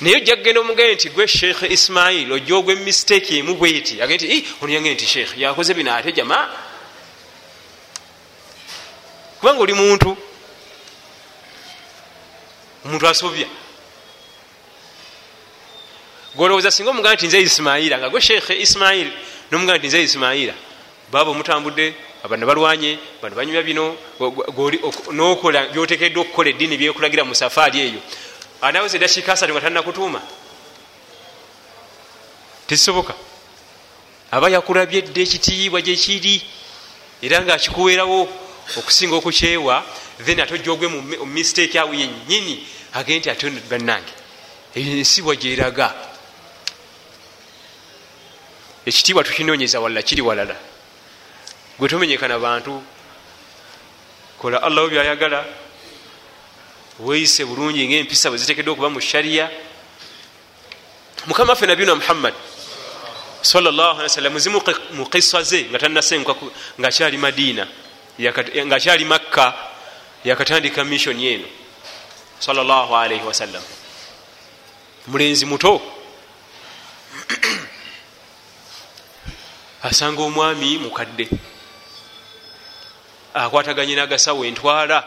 [0.00, 4.02] Naye ojja kugenda omugende nti gwe sheekhe ismail ojja ogwe mistake emu bweti.
[4.02, 6.48] Agende nti ono yange nti sheekhe yakoze bino ate jama.
[9.40, 10.16] Kubanga oli muntu
[12.84, 13.46] omuntu asobya.
[16.36, 19.08] Golowooza singa omuganda nti nze isimaira nga gwe sheekhe ismail
[19.52, 20.54] nomuganda nti nze isimaira
[21.12, 23.96] baba omutambudde abana balwanye bano banyumya bino
[25.12, 28.00] nokola byotekeddwa okukola eddiini byekulagira mu safaari eyo.
[28.62, 30.20] Anaweza edakiika asatu nga talina kutuuma
[32.66, 33.14] tekisoboka.
[34.30, 36.40] Aba yakulabye dde ekitiibwa gyekiri
[37.20, 38.28] era ngaakikuweerawo
[38.78, 39.84] okusinga okukyewa
[40.24, 44.12] then ate ojja ogwe mu mistake awo yennyini agende nti ate bannange.
[44.74, 46.11] Ensibwa gyeraga
[48.86, 50.56] ekitiibwa tukinonyeza walala kiri walala.
[51.78, 52.82] Gwe tomenyekana bantu
[54.38, 55.44] kola allahu byayagala
[56.98, 59.50] weeyise bulungi ngaempisa bwe zitekedwa okuba mu shariya
[61.26, 62.34] mukama waffe nabiyuna muhammad
[64.36, 66.34] zimu mu kisa ze nga tanasenguka
[66.80, 67.66] ngaakyali madiina
[68.66, 69.54] ngaakyali makka
[70.24, 71.48] yakatandika missioni eno
[72.38, 73.62] salllahalaihi wasallam
[75.06, 75.82] mulenzi muto
[79.82, 81.28] asanga omwami mukadde.
[83.34, 85.04] Akwataganye nagasawo entwala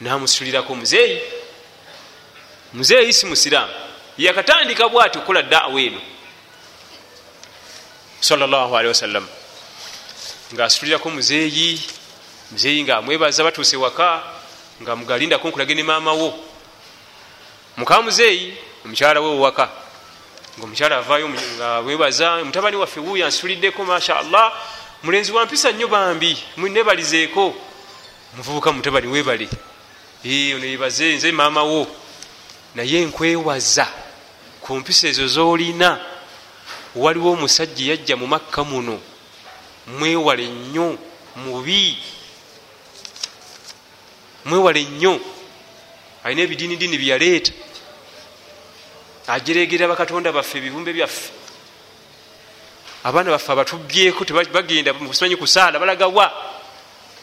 [0.00, 1.20] namusitulirako muzeeyi.
[2.72, 3.72] Muzeeyi si musiraamu
[4.18, 6.00] yakatandika bwati okukola daawa eno.
[8.20, 9.26] Salllahalihi wasallam
[10.54, 11.80] ngaasitulirako muzeeyi
[12.50, 14.22] muzeeyi ngaamwebaza batuuse waka
[14.82, 16.34] nga mugalindako nkulage ne maamawo
[17.76, 19.81] muka muzeeyi omukyala we waka
[20.58, 24.52] nga omukyala avayo nga mwebaza mutabani waffe wuuyo ansituliddeko mashallah
[25.02, 27.54] mulenzi wampisa nnyo bambi nebalizeeko
[28.36, 29.48] muvubuka mutabani webale
[30.24, 31.86] ono yebaze nze maamawo
[32.74, 33.86] naye nkwewaza
[34.60, 35.98] ku mpisa ezo zolina
[36.94, 39.00] waliwo omusajja yajja mu makka muno
[39.86, 40.98] mwewale nnyo
[41.36, 41.98] mubi
[44.44, 45.20] mwewale nnyo
[46.24, 47.52] alina ebidiinidini byeyaleeta
[49.26, 51.30] ajeregera bakatonda baffe ebibumbe byaffe.
[53.04, 56.32] Abaana baffe abatubyeko bagenda simanyi kusaala balagawa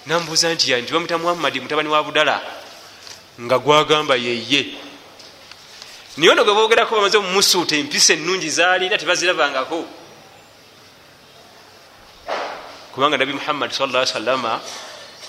[0.06, 2.42] nambuuza nti nti bamuta muhammadi mutabani wa budala
[3.42, 4.76] nga gwagamba yeye.
[6.18, 9.86] Naye ono gwebogerako bamaze mumusuuta empisa ennungi zaalina tebazirabangako.
[12.92, 14.60] Kubanga nabi muhammadi salla salama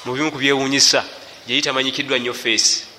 [0.05, 1.05] mu bimu ku byewunyisa
[1.47, 2.90] yali tamanyikiddwa nnyo feesi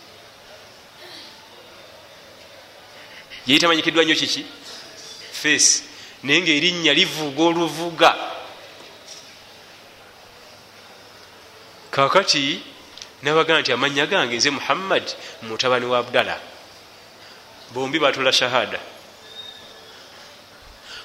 [3.47, 4.45] yali tamanyikiddwa nnyo kiki?
[5.31, 5.83] Feesi
[6.23, 8.15] naye ngaerinnya livuga oluvuga.
[11.91, 12.61] Kakati
[13.21, 15.03] nabagaa nti amanya gange nze muhammad
[15.41, 16.39] mutabani wa abdala
[17.73, 18.79] bombi batula shahada.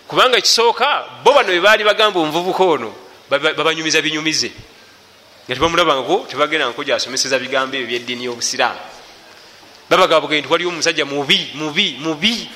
[0.08, 2.94] Kubanga ekisooka bo bano bebaali bagamba omuvubuka ono
[3.30, 4.52] babanyumiza binyumize.
[5.46, 8.95] Nga tebamulabangako tebagenda nkoja asomeseza bigambo ebyo byeddiini y'obusiraamu
[9.90, 12.50] babagabugee nti waliwo omusajja mubi mubi mubi.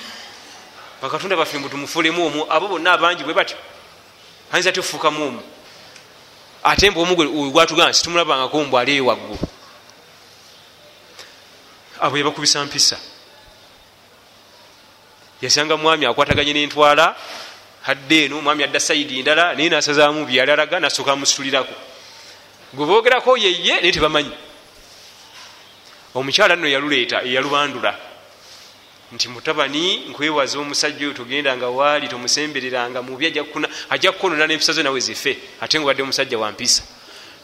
[1.03, 3.57] Bakatonda baffe mbu tumufulemu omwo abo bonna abangi bwe batyo
[4.53, 5.43] ayinza tufuukamu omwo
[6.62, 9.38] ate mbu omugwe gwatugamba situmulabangako mbu ali ewaggulu
[12.01, 12.99] abo yebakubisa mpisa.
[15.43, 17.16] Yasanga mwami akwataganye nentwala
[17.83, 21.73] hadde eno omwami adda saidi ndala naye nasazaamu byali alaga nasooka musitulirako
[22.75, 24.31] gwe boogerako yeye naye tebamanyi
[26.14, 27.92] omukyala nno yaluleeta eyalubandula.
[29.12, 33.27] Nti mutabani nkwewaza omusajja oyo togenda nga waali tomusembereranga mubi
[33.90, 36.83] ajja kukonona nempisa zo nawe zife ate nga wadde omusajja wampisa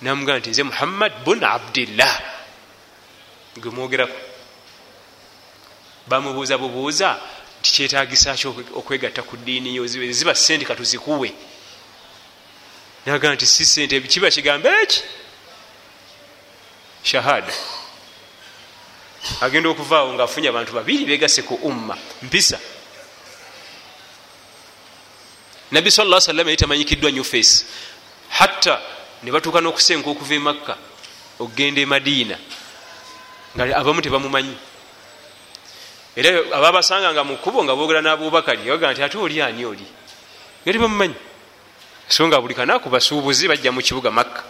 [0.03, 2.23] namugamba nti nze muhammad bun abdillah.
[3.57, 4.19] Gwe mwogerako.
[6.07, 7.19] Bamubuuza bubuuza
[7.61, 9.87] nti kyetagisa ki okwegatta ku ddiini yo?
[9.87, 11.33] Ziba sente katuzikuwe
[13.07, 15.03] nagamba nti si sente kiba kigambo eki
[17.03, 17.55] shahada
[19.41, 22.59] agenda okuvaawo ngaafunye abantu babiri begase ku umma mpisa.
[25.71, 27.67] Nabbi sa salama yali tamanyikiddwa new face.
[28.29, 28.81] Hatta
[29.23, 30.77] ne batuuka n'okusenka okuva e makka
[31.41, 32.37] okugenda e madiina
[33.55, 34.57] nga abamu tebamumanyi.
[36.17, 39.87] Era ababasanga nga mukubo nga boogera n'abubakari bagaa nti ate oli ani oli?
[40.63, 41.19] Nga tebamumanyi.
[42.09, 44.45] So nga buli kanaku basuubuzi bajja mu kibuga makka.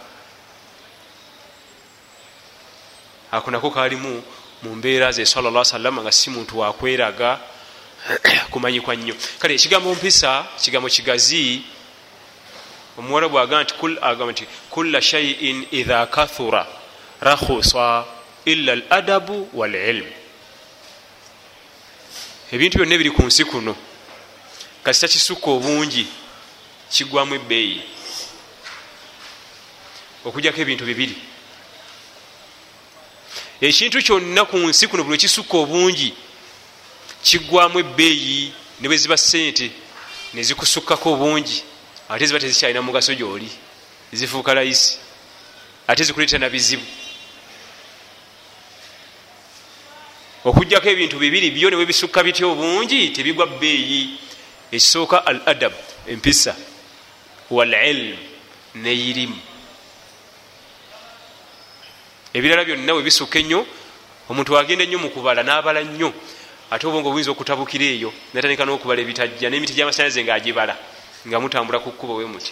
[3.31, 4.23] Ako nako kalimu
[4.63, 7.39] mu mbeera ze salla salama nga si muntu wakweraga
[8.51, 9.15] kumanyikwa nnyo.
[9.39, 11.61] Kale ekigambo mpisa kigambo kigazi
[12.97, 16.67] omuwala bwaga nti agamba nti kulla shaiin idha kathura
[17.21, 18.05] rahusa
[18.45, 20.11] illa al adabu walilmu
[22.51, 23.75] ebintu byonna ebiri ku nsi kuno
[24.83, 26.07] kasita kisukka obungi
[26.89, 27.81] kigwamu ebbeeyi.
[30.25, 31.15] Okujjako ebintu bibiri
[33.61, 36.13] ekintu kyonna ku nsi kuno buli kisukka obungi
[37.23, 39.71] kiggwamu ebbeeyi ne bwe ziba sente
[40.33, 41.63] ne zikusukkako obungi
[42.09, 43.49] ate ziba tezikyalina mugaso gyoli.
[44.13, 44.99] Zifuuka layisi
[45.87, 46.85] ate zikuleeta na bizibu.
[50.45, 54.19] Okugjako ebintu bibiri byo ne bwebisukka bitya obungi tebigwa bbeeyi.
[54.71, 55.75] Ekisooka al adabu
[56.07, 56.55] empisa
[57.49, 58.17] walilm
[58.75, 59.46] neirimu
[62.37, 63.65] ebirala byonna we bisukka ennyo
[64.29, 66.13] omuntu wagenda ennyo mukubala n'abala nnyo.
[66.69, 70.75] Ate obwongo buyinza okutabukira eyo natandika n'okubala ebitajja n'emiti gyamasanyalaze ngaagibala
[71.27, 72.51] nga mutambula ku kkuba we muti.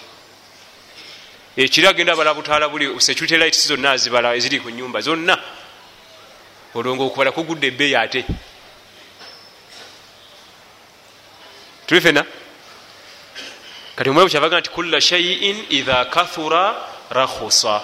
[1.57, 5.35] Ekiri agenda abala butaala buli security lights zonna azibala eziri ku nyumba zonna.
[6.73, 8.21] Olwongo okubala kugudde ebbeeyi ate.
[11.87, 12.25] Tuli fena
[13.95, 16.75] kati omulabu kyavaga nti kulla shaiin idha kathura
[17.11, 17.81] rakhusa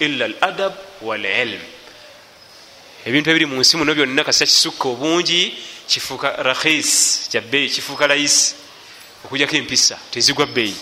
[0.00, 1.60] illa al adab walilm
[3.06, 5.54] ebintu ebiri mu nsi muno byonna kasita kisukka obungi
[5.88, 8.54] kifuuka rakhis kyabbeeyi kifuuka layisi
[9.24, 10.76] okujjako empisa tezigwa bbeeyi.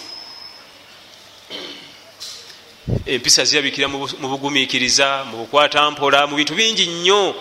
[3.06, 7.34] Empisa zirabikira mu bugumiikiriza mu bukwatampola mu bintu bingi nnyo.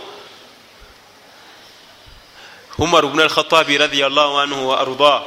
[2.78, 5.22] Umar bnu alkhatabi radiallahu anhu wa arda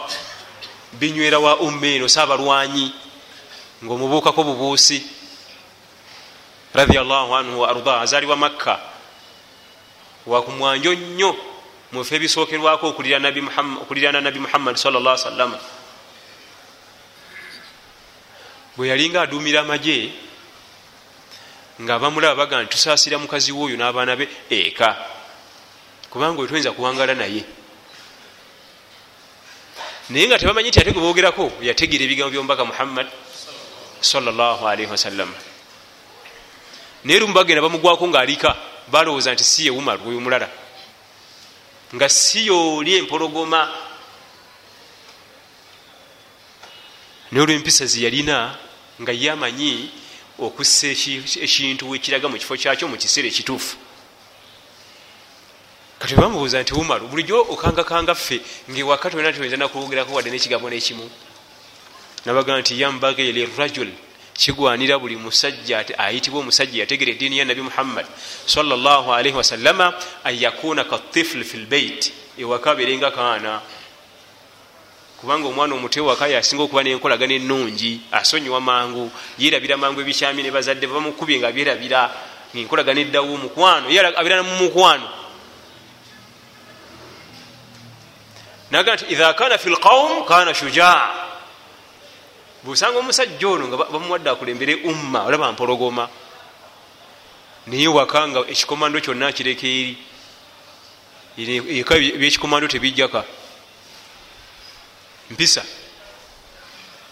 [0.92, 2.92] binywera wa umma eno saabalwanyi
[3.84, 5.04] ngaomubuukako bubuusi
[6.76, 8.80] radiallahu anhu wa arda azaliwa makka.
[10.26, 11.36] Wakumwanjo nnyo
[11.92, 15.58] mufe ebisookerwako okulirana nabi muhammadi salllah sallama
[18.76, 20.12] bwe yalinga aduumira amagye
[21.80, 24.96] nga bamulaba baga nti tusaasira mukazi woyo n'abaana be eka.
[26.10, 27.44] Kubanga oyo toyinza kuwangala naye.
[30.10, 33.06] Naye nga tebamanyi nti ate gwe boogerako yategeera ebigambo byomubaka muhammad
[34.00, 35.55] salllahalaihi wasallama
[37.04, 38.56] naye lumu bagenda bamugwako ngaalika
[38.88, 40.48] balowooza nti si yewumalu oyo mulala.
[41.94, 43.70] Nga si yooli empologoma.
[47.30, 48.58] Naye olwempisa zeyalina
[49.02, 49.90] nga ye amanyi
[50.38, 50.86] okussa
[51.46, 53.76] ekintu wekiraga mu kifo kyakyo mu kiseera ekituufu.
[55.98, 61.10] Kati bamubuuza nti umaru bulijjo okangakanga ffe ngaewaka tolina toyinza nakuwogerako wadde nekigambo nekimu.
[62.24, 63.90] Nabaga nti yambage lirajul
[64.36, 68.06] kigwanira buli musajja ayitibwa omusajja yategera ediini ya nabi muhammad
[68.46, 69.94] salllahalaihi wasallama
[70.24, 73.60] an yakuna katifl fi lbeit ewaka aberenga kaana.
[75.20, 80.86] Kubanga omwana omuto ewaka yasinga okuba nenkolagana enungi asonyiwa mangu yerabira mangu ebikyami ne bazadde
[80.86, 82.10] bamukubye nga byerabira
[82.52, 85.08] ngaenkolagana eddawo mukwano abeera mu mukwano
[88.70, 91.25] naga nti idha kana fi lqaum kana shujaa
[92.66, 96.08] bwosanga omusajja ono nga bamuwadde akulembere umma olaba mpologoma.
[97.66, 99.66] Naye waka nga ekikomando kyonna kireka
[101.38, 103.24] eri eka byekikomando tebijjaka.
[105.30, 105.62] Mpisa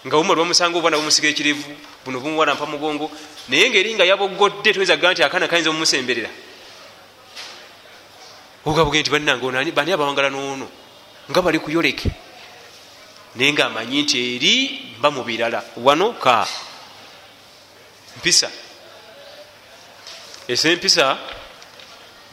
[0.07, 1.65] nga umma lwamusanga obwana bumusiga ekirevu
[2.05, 3.11] buno bumuwalampa mugongo
[3.49, 6.31] naye ngaeri nga yabogodde towezaga nti akaana kayinza obumusemberera
[8.67, 10.69] ogabuge nti bannange bani abawangala noono
[11.31, 12.24] nga bali kuyoleke
[13.35, 14.55] naye nga amanyi nti eri
[14.99, 15.65] mba mu birala.
[15.77, 16.47] Wano ka?
[18.17, 18.51] Mpisa.
[20.49, 21.19] Esa empisa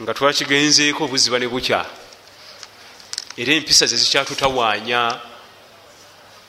[0.02, 1.84] nga twakigenzeeko obuziba ne bukya.
[3.36, 5.20] Era empisa zezikyatutawaanya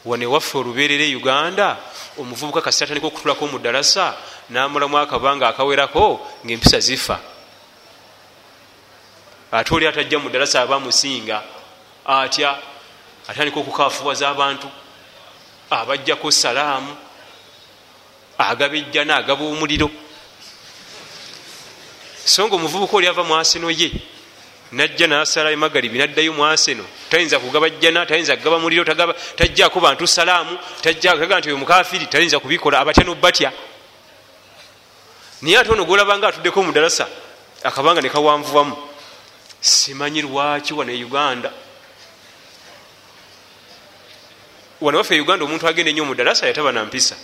[0.05, 1.77] wane waffe olubeerera e uganda
[2.17, 4.13] omuvubuka kasi atandika okutulako mu ddalasa
[4.49, 7.19] namulamu akabanga akawerako ngaempisa zifa.
[9.51, 11.41] Ate oli atajja mu ddalasa aba musinga
[12.05, 12.72] atya
[13.27, 14.67] atandika okukafuwaza abantu
[15.69, 16.95] abajjako salaamu
[18.37, 19.89] agaba ejjana agaba omuliro.
[22.25, 23.91] So nga omuvubuka oli ava mwaseno ye
[24.71, 28.83] najja nasala emagaribi naddayo mwaseno tayinza kugaba jjana tayinza kugaba muliro
[29.35, 33.51] tajjako bantu salaamu taga nti oyo mukafiri tayinza kubikola abatya nobatya
[35.41, 37.07] naye ate ono golabanga atuddeko mudalasa
[37.63, 38.75] akabanga nekawanvuwamu
[39.61, 41.51] simanyi lwaki wane uganda
[44.83, 47.15] wano waffe uganda omuntu agenda ennyo mudalasa yataba nampisa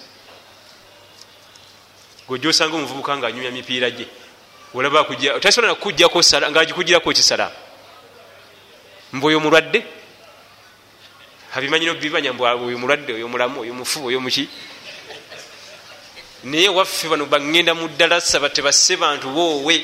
[2.28, 4.08] gojja osanga omuvubuka nga anyumya mipiira gye.
[5.42, 7.52] Tasobola nakukujjako ngaagikugirako kisala
[9.14, 9.84] mbu oyo mulwadde?
[11.56, 14.48] Abimanyi nobibanya mbu oyo mulwadde oyo mulamu oyo mufu oyo muki?
[16.44, 19.76] Naye waffe bano bagenda mu ddalasa batebasse bantu boowe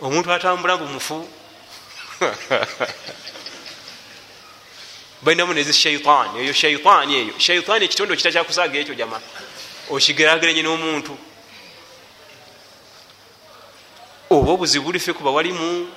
[0.00, 1.28] omuntu atambula mbu mufu
[5.24, 9.20] balinamu nezi shaitaani eyo shaitaani eyo shaitaani ekitondo kita kyakusaaga ekyo jama
[9.90, 11.12] okigeragerenye n'omuntu.
[14.30, 15.88] Oba obuzibu bulife kuba walimu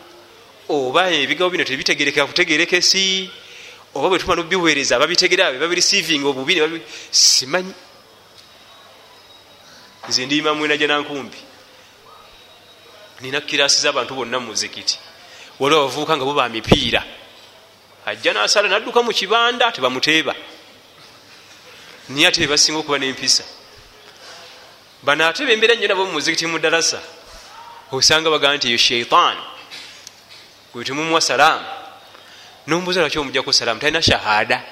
[0.69, 3.29] oba ebigabo bino tebitegerekera kutegereka esi
[3.95, 7.73] oba bwe tuma nobiweereza ababitegera be babirisivinga obubi simanyi.
[10.09, 11.37] Nze ndiima mwenaja nankumbi
[13.21, 14.99] nina kirasi z'abantu bonna mumuzikiti
[15.59, 17.03] waliwo abavubuka nga bo ba mipiira
[18.07, 20.35] ajja nasala nadduka mu kibanda tebamuteeba.
[22.09, 23.43] Niye ate bebasinga okuba nempisa?
[25.03, 27.01] Bano ate bembeera nnyo nabo mumuzikiti mudalasa
[27.91, 29.37] osanga bagamba nti eyo sheitan
[30.73, 31.65] gwe temumuwa salaamu
[32.67, 34.63] nombuuza lwaki omujjako salaamu talina shahada?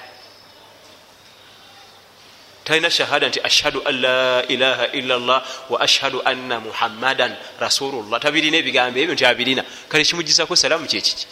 [2.64, 8.20] Talina shahada nti ashhadu an la ilaha illa llah wa ashhadu anna muhammadan rasulullah.
[8.20, 9.64] Tabirina ebigambo ebyo nti abirina.
[9.90, 11.28] Kale kimugizako salaamu kyekiki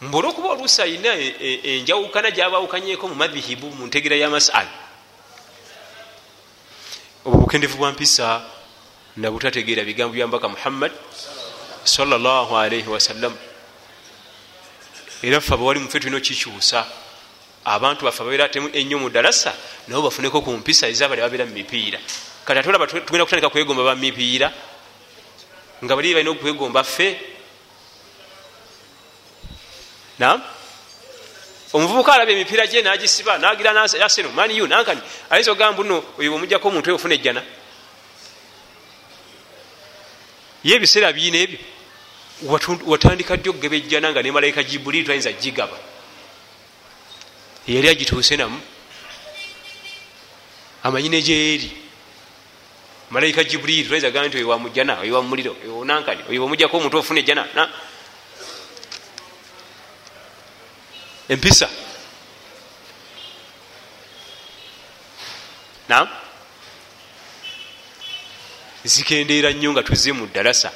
[0.00, 4.70] mbu olwokuba oluusi ayina e, e, enjawukana gyabawukanyeko mu madhihibu mu ntegera y'amasala
[7.24, 8.42] obwo bukendevu bwa mpisa
[9.16, 10.92] nabutategeera bigambo bya mbaka muhammad
[11.84, 13.34] salllahalaihi wasallam
[15.22, 16.86] era ffe abawali mufe tulina okikyusa.
[17.64, 19.52] Abantu baffe ababeera ennyo mu dalasa
[19.88, 21.98] nabo bafuneko ku mpisa ezabali babeera mu mipiira.
[22.44, 24.52] Kati ate olaba tugenda kutandika kwegomba ba mipiira
[25.82, 27.18] nga bali balina okwegomba ffe
[30.18, 30.42] nam
[31.72, 35.00] omuvubuka alaba emipiira gye nagisiba nagira yaseno maniu nankani
[35.30, 37.42] ayinza ogamba buno oyo omujjako omuntu ofuna ejjana.
[40.64, 41.58] Ye ebiseera biina ebyo.
[42.86, 45.76] Watandika ddi okugaba ejjana nga ne malayika jibuliri twayinza gigaba
[47.68, 48.60] eyali agituuse namu.
[50.82, 51.70] Amanyi negyeri
[53.10, 57.20] malayika jibuliri twayinza gamba nti oyo wamujjana oyo wamuliro oyo nankani oyo omujjako omuntu ofuna
[57.20, 57.44] ejjana
[61.28, 61.68] empisa
[65.88, 66.08] nam
[68.84, 70.72] zikendeera nnyo nga tuze mu ddalasa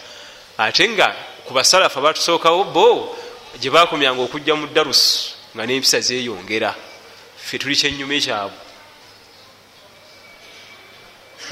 [0.58, 3.16] ate nga ku basalafu abatusookawo bo
[3.60, 6.72] gye bakomyanga okujja mu darusu nga n'empisa zeeyongera.
[7.36, 8.58] Ffe tuli kyenyuma ekyabwe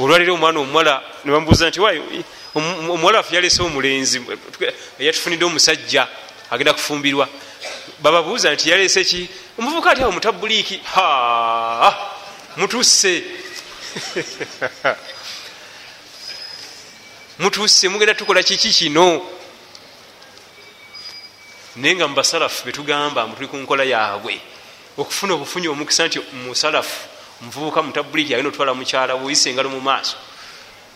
[0.01, 0.95] olwaliro omwana omuwala
[1.25, 1.81] nebamubuuza nti
[2.55, 4.17] omuwala waffe yalese omulenzi
[4.99, 6.09] yatufunidde omusajja
[6.51, 7.29] agenda kufumbirwa
[8.03, 9.29] bababuuza nti yalese ki?
[9.59, 10.81] Omuvuka ati awo mutabuliiki
[12.57, 13.25] mutuse
[17.39, 19.27] mutuse mugenda tukola kiki kino?
[21.77, 24.41] Naye nga mubasalafu betugamba mutuli ku nkola yaabwe
[24.99, 27.09] okufuna obufunyi omukisa nti musalafu
[27.41, 30.17] muvubuka mutabuliki agenda otwala mukyala buyisa engalo mu maaso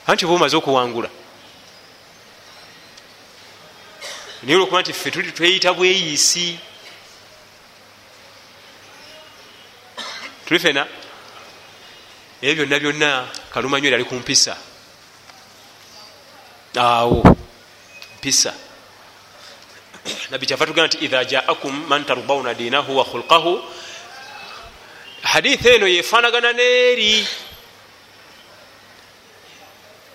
[0.06, 1.10] anti oba omaze okuwangula.
[4.42, 6.58] Naye olwokuba nti tuli tweyita bweyisi
[10.46, 10.86] tuli fena
[12.42, 13.10] ebyo byonna byonna
[13.52, 14.56] kalumanyo eri ali ku mpisa.
[16.76, 17.22] Awo
[18.18, 18.54] mpisa.
[20.30, 23.62] Nabbi kyava tugamba nti idha jaakum man tarbauna dinahu wa khulqahu.
[25.22, 27.26] Haditha eno yefanagana neeri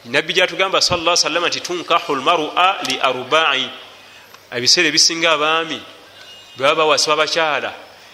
[0.06, 3.70] nabbi gyatugamba sal salama nti tunkahu lmarua li arbai.
[4.52, 5.82] Ebiseera ebisinga abaami
[6.58, 7.74] bwebaba bawasa babakyala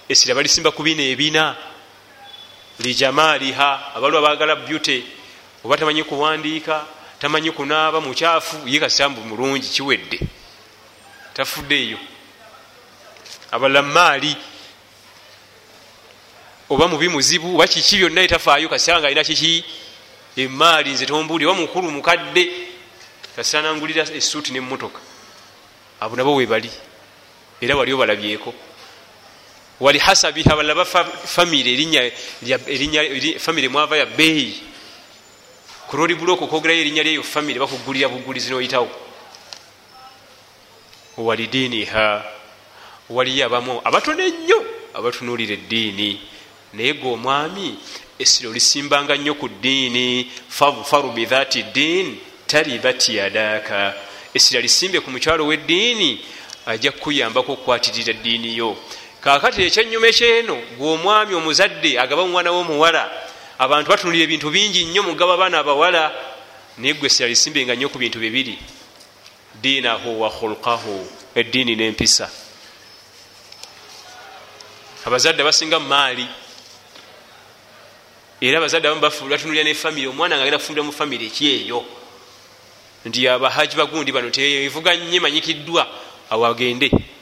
[0.10, 1.56] esira balisimba ku bina ebina
[2.80, 5.04] lijamaliha abaliwo bagala byute
[5.64, 6.86] oba tamanyi kuwandiika
[7.20, 10.20] tamanyi kunaaba mukyafu ye kasitambu mulungi kiwedde.
[11.34, 11.98] Tafudde eyo.
[13.52, 14.36] Abalala maali
[16.70, 19.66] oba mubi muzibu oba kiki byonna etafaayo kasita nga alina kiki?
[20.36, 22.52] Emaali nze tombuli oba mukulu mukadde
[23.36, 25.00] kasita nangulira esuuti nemotoka
[26.00, 26.72] abo nabo webali
[27.62, 28.54] era wali obalabyeko
[29.80, 34.62] wali hasabiha abalala bafamire erinnya famire mwava ya beeyi
[35.88, 38.90] kuloli bulooko kogerayo erinnya lyeyo famire bakugulira bugulizi noyitawo.
[41.18, 42.24] Walidiiniha
[43.10, 46.22] waliyo abamu abatono ennyo abatunulira eddiini
[46.74, 47.76] naye ge omwami
[48.20, 50.32] essiro lisimbanga nnyo ku ddiini.
[50.50, 52.18] Fafaru bithati ddin
[52.48, 53.94] talibat yadaaka.
[54.34, 56.20] Essira lisimbe ku mukyalo w'eddiini
[56.66, 58.78] ajja kukuyambako okukwatirira eddiini yo
[59.26, 63.04] kakati ekyenyuma ekyeno gweomwami omuzadde agaba omwana w'omuwala
[63.58, 66.14] abantu batunulira ebintu bingi nnyo mugaba baana abawala
[66.78, 68.54] naye gwe essira lisimbenga nnyo ku bintu bibiri.
[69.62, 70.96] Diinahu wa khulqahu
[71.34, 72.30] eddiini n'empisa.
[75.06, 76.28] Abazadde abasinga mumaali
[78.42, 81.82] era abazadde abamu batunulira nefamire omwana nga agenda kufumbira mu famire ekyeyo
[83.06, 85.84] nti abahaji bagundi bano tevuga nnyo emanyikiddwa
[86.30, 87.15] awo agende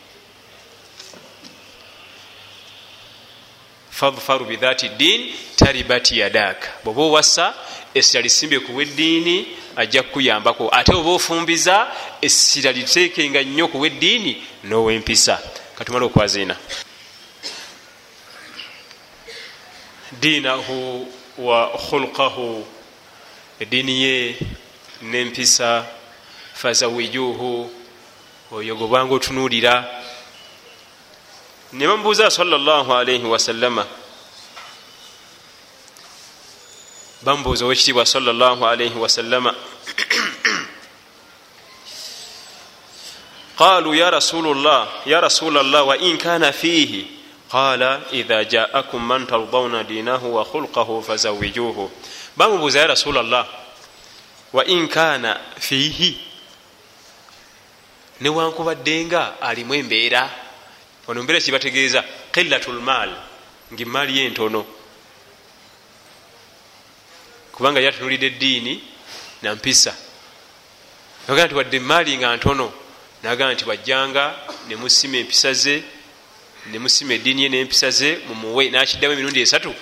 [3.94, 7.54] fadfaru bithati ddin taribati yadaaka bweoba owasa
[7.94, 10.70] essira lisimbe kuwa eddiini ajja kukuyambako.
[10.72, 11.88] Ate oba ofumbiza
[12.22, 15.40] essira liteekenga nnyo kuwa eddiini n'owempisa.
[15.78, 16.56] Katumala okwaziina.
[20.12, 22.68] Diinahu wa khulqahu
[23.60, 24.38] eddiini ye
[25.02, 25.86] n'empisa
[26.54, 27.72] fazawijuhu
[28.52, 30.03] oyo gobanga otunuulira
[31.74, 33.86] ne bamubuuza salllahalaihi wasallama
[37.22, 39.56] bamubuuza owekitiibwa salllahalaihi wasallama
[43.58, 47.08] qaluu ya rasula llah ya rasula llah wain kana fiihi
[47.52, 51.92] qala idha jaakum man tardawna dinahu wa khulqahu fazawijuhu
[52.38, 53.48] bamubuuza ya rasula llah
[54.54, 56.18] wain kana fiihi
[58.22, 60.43] newankubadde nga alimu embeera
[61.08, 63.12] ono mbeera kibategeeza qillatu lmaal
[63.74, 64.66] ngaemaali yentono.
[67.52, 68.84] Kubanga yatunulidde eddiini
[69.42, 69.96] nampisa
[71.28, 72.74] nagaa nti wadde emaali nga ntono
[73.24, 74.36] nagamba nti wajjanga
[74.68, 75.84] nemusima empisa ze
[76.72, 79.74] nemusima eddiini ye nempisa ze mumuwe nakiddamu emirundi esatu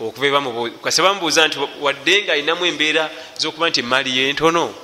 [0.00, 4.74] okuva ebakase bamubuuza nti wadde nga alinamu embeera zokuba nti emaali yentono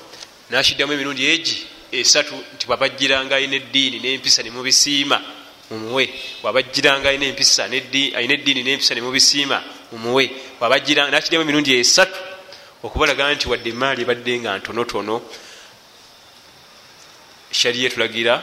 [0.51, 1.59] nakiddamu emirundi egi
[1.93, 5.21] esatu nti wabajjiranga alina eddiini nempisa nemubisiima
[5.73, 6.05] mumuwe
[6.43, 9.63] wabajjiranga alina empisa alina eddiini nempisa nemubisiima
[9.93, 12.19] mumuwe nakiddamu emirundi esatu
[12.83, 15.23] okubalaga nti wadde emaali ebadde nga ntonotono.
[17.51, 18.35] Shariya etulagira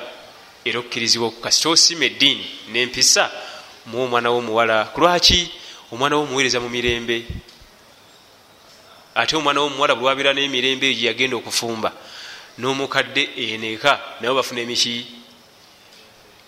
[0.66, 3.32] era okkirizibwa kasita osima eddiini nempisa.
[3.86, 5.52] Muwa omwana womuwala kulwaki
[5.92, 7.26] omwana womuweereza mu mirembe?
[9.16, 11.92] Ate omwana womuwala bulwabira nemirembe egyo yagenda okufumba
[12.60, 15.19] n'omukadde eneka nabo bafuna emiki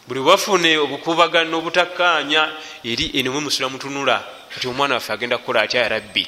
[0.08, 2.52] buli bwafune obukubagano obutakkaanya
[2.84, 4.24] eri enomwe musula mutunula.
[4.54, 6.28] Kati omwana waffe agenda kukola atya yarabbi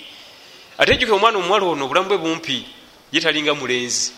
[0.77, 2.65] ate ejjuke omwana omuwala ono obulamu bwe bumpi
[3.11, 4.11] ye talinga mulenzi.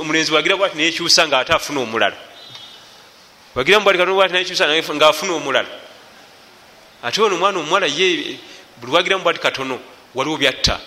[0.00, 2.16] Omulenzi wagira bwati nekyusa nga ate afuna omulala.
[3.54, 5.68] Wagira mubwati nekyusa ngaafuna omulala.
[7.02, 8.38] Ate ono omwana omuwala ye
[8.80, 9.80] buli wagiramu bwati katono
[10.14, 10.80] waliwo byatta.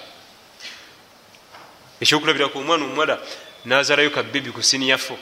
[2.01, 3.19] Ekyokulabiraku omwana omuwala
[3.65, 5.17] nazalayo kabebi ku siniyafo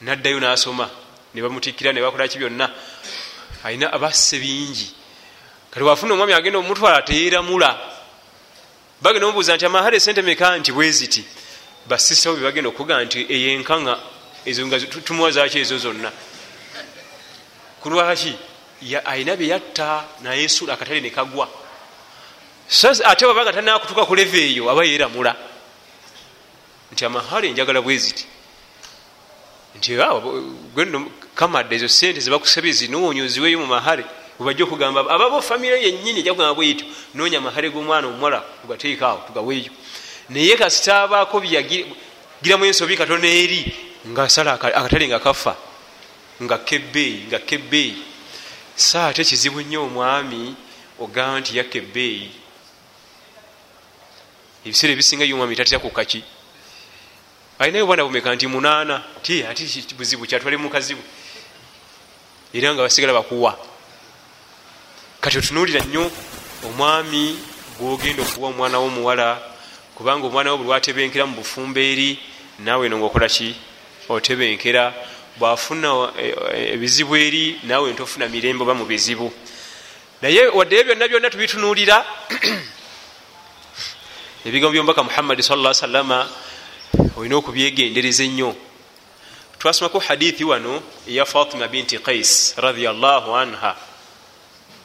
[0.00, 0.90] naddayo nasoma
[1.34, 2.70] nebamutikira nebakolaki byonna.
[3.64, 4.94] Alina abasse bingi.
[5.70, 7.78] Kati wafuna omwami agenda omutwala teyeramula
[9.02, 11.24] bagenda omubuuza nti amahale sente meka nti bweziti
[11.86, 13.98] basisawo bebagenda okuga nti eyenkanga
[14.44, 16.10] ezo nga tumuwazaki ezo zonna.
[17.80, 18.34] Kulwaki
[19.04, 21.48] alina byeyatta nayesula akatale nekagwa
[23.04, 25.34] ate wabaga tanakutuka ku leve eyo aba yeramula
[26.92, 28.26] nti amahale njagala bweziti
[29.78, 29.96] nti
[31.34, 34.04] kamadde ezo sente zebakusabye zinonyo ziweyo mu mahale
[34.38, 39.72] webajja okugamba ababo famire yenyini ejagamba bwetyo nonya amahale g'omwana omuwala tugateekaawo tugaweeyo.
[40.28, 43.60] Naye kasita abaako byagiramu ensobi katono eri
[44.06, 45.54] ngaasala akatale nga kafa
[46.42, 48.02] nga kebbeeyi nga kebbeeyi.
[48.76, 50.54] Sa ate kizibu nnyo omwami
[50.98, 52.30] ogamba nti yakka ebbeeyi
[54.66, 55.90] ebiseera ebisinga yo omwami tatera ku
[57.58, 59.02] alinayo bwana bumeka nti munaana?
[59.22, 61.02] Ti ati buzibu kyatwale mukazibu.
[62.54, 63.58] Era nga basigala bakuwa.
[65.20, 66.10] Kati otunuulira nnyo
[66.66, 67.38] omwami
[67.78, 69.42] gwogenda okuwa omwana womuwala
[69.94, 72.18] kubanga omwana wo buli watebenkera mu bufumbo eri
[72.58, 73.54] naawe no ngaokolaki
[74.08, 74.94] otebenkera.
[75.36, 76.12] Bwafuna
[76.54, 79.32] ebizibu eri naawe ntofuna mirembe oba mu bizibu.
[80.22, 82.06] Naye waddeyo byonna byonna tubitunuulira
[84.46, 86.28] ebigambo byomubaka muhammadi salla salama
[87.16, 88.56] olina okubyegendereza ennyo.
[89.58, 93.76] Twasomaku hadithi wano eya fatima binti qais radiallahu anha.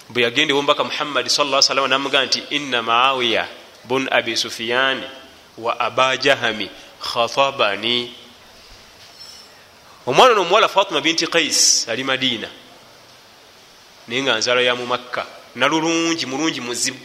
[0.09, 3.47] Bwe yagenda ewomubaka muhammadi salla salama namugaa nti inna maawiya
[3.83, 5.03] bun abi sufiyani
[5.57, 8.13] wa aba jahami khatabani.
[10.05, 12.49] Omwana ono omuwala fatima binti qais ali madiina
[14.07, 15.25] naye nga nzala ya mu makka.
[15.55, 16.99] Nalulungi mulungi muzibu.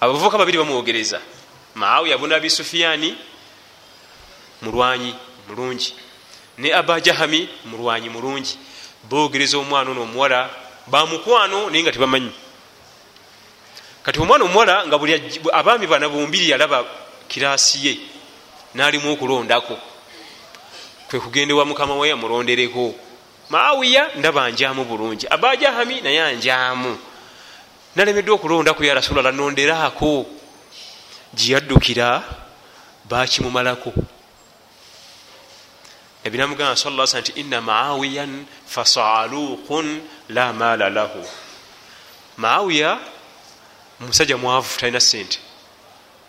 [0.00, 1.20] Abavubuka babiri bamwogereza
[1.78, 3.14] maawiya bun abi sufiyani
[4.62, 5.14] mulwanyi
[5.48, 5.94] mulungi.
[6.58, 7.48] Ne aba jahami?
[7.64, 8.58] Mulwanyi mulungi.
[9.08, 10.50] Bogereza omwana ono omuwala
[10.86, 12.32] bamukwano naye nga tebamanyi.
[14.02, 15.14] Kati omwana omuwala nga buli
[15.52, 16.84] abaami bana bombiri yalaba
[17.28, 17.98] kirasi ye
[18.74, 19.78] nalimu okulondako.
[21.08, 22.94] Kwe kugenda ewa mukama we amulondereko
[23.50, 25.26] maawiya ndaba njamu bulungi.
[25.30, 26.98] Abajahami naye anjamu
[27.96, 30.26] nalemeddwa okulondako ya rasulllah nonderaako
[31.34, 32.24] gyeyaddukira
[33.04, 33.92] bakimumalako.
[36.24, 41.24] Ebinamugamba sa sa nti inna maawiyan fasaluqun la maala lahu.
[42.36, 42.98] Maawiya
[44.00, 45.38] musajja mwavu talina sente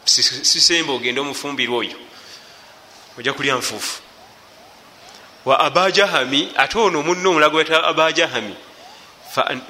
[0.06, 1.97] sisembe ogende omufumbirwa oyo
[3.18, 4.02] ojja kulya nfuufu.
[5.45, 8.56] Wa abajahami ate ono muno omulago weta abajahami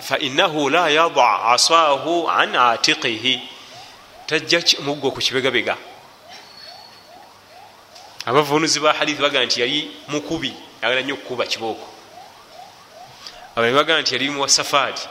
[0.02, 3.40] fainahu la yada asahu an atiqihi
[4.30, 5.76] tajja muggo ku kibegabega.
[8.26, 11.88] Abavunuzi ba hadithi baga nti yali mukubi ayagala nnyo okukuba kibooko.
[13.56, 15.02] Abali bagaa nti yali muwa safaari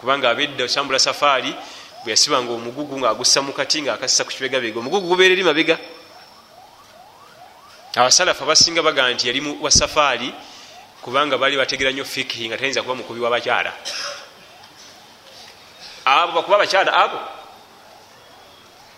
[0.00, 1.56] kubanga abedda osambula safaari
[2.04, 4.78] bwe yasibanga omugugu ngaagussa mukati ngaakasisa ku kibegabega.
[4.78, 5.78] Omugugu gubeera eri mabega
[7.96, 10.34] abasalafu abasinga bagaa nti yali wa safaari
[11.00, 13.72] kubanga bali bategera nnyo fikihi nga tayinza kuba mukubi wabakyala
[16.04, 17.37] abo bakuba abakyala abo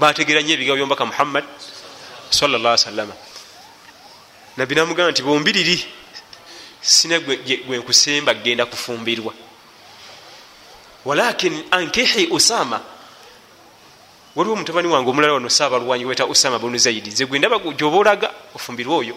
[0.01, 1.45] bategera nnyo ebigabo byombaka muhammad
[2.31, 3.15] salla salama
[4.57, 5.77] nabbi namugamba nti bombiriri
[6.81, 7.21] sina
[7.67, 9.35] gwenkusemba genda kufumbirwa.
[11.05, 12.81] Walakin ankihi usama
[14.37, 18.97] waliwo mutabani wange omulala wano saabalwanyi weta usama bunu zaidi ze gwendaba gyoba olaga ofumbirwa
[18.97, 19.17] oyo.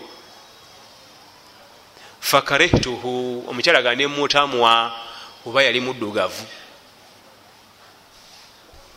[2.19, 4.91] Fakarehtuhu omukyala ga nemutamwa
[5.45, 6.45] oba yali muddugavu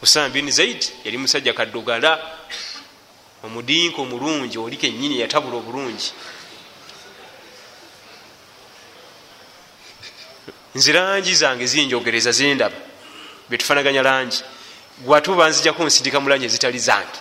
[0.03, 2.21] usama bin zaidi yali musajja kaddugala
[3.45, 6.13] omudinka omulungi oli kenyini yatabula obulungi.
[10.75, 12.77] Nze langi zange zinjogereza zendaba
[13.49, 14.43] betufanaganya langi.
[14.99, 17.21] Gwatuba nzijako nsindika mu langi ezitali zange.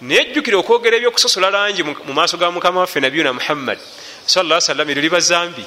[0.00, 3.78] Nayejjukira okwogera ebyokusosola langi mu maaso ga mukama waffe nabiyuna muhammad
[4.26, 5.64] salla sallam eryo liba zambi.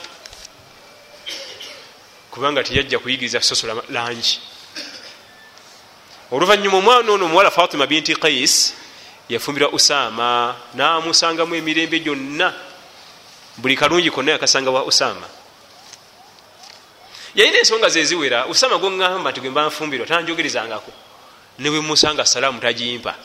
[2.32, 4.40] Kubanga teyajja kuyigiriza kusosola langi
[6.32, 8.74] oluvanyuma omwana ono omuwala fatima binti kais
[9.30, 12.54] yafumbirwa usama namusangamu emirembe gyonna.
[13.58, 15.28] Buli kalungi konna yakasanga wa usama
[17.36, 20.92] yalina ensonga zeziwera usama goŋamba nti gwemba nfumbirwa tanjogerezangako.
[21.60, 23.16] Nebwe musanga salaamu tagimpa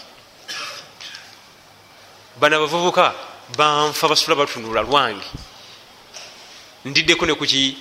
[2.41, 3.15] bana bavubuka
[3.57, 5.27] banfa basula batunula lwange.
[6.85, 7.77] Ndiddeko nekuki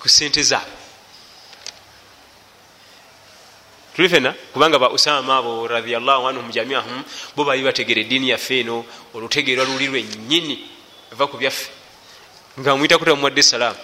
[0.00, 0.81] ku sente zaabwe
[3.96, 7.04] tuli fena kubanga ba usama abo radiallahu anhum jamiahum
[7.36, 8.84] bo bali bategera eddiini yaffe eno
[9.14, 10.58] olutegerwa luli lwenyini
[11.12, 11.70] eva ku byaffe.
[12.60, 13.78] Nga mwita kutamuwadde salaamu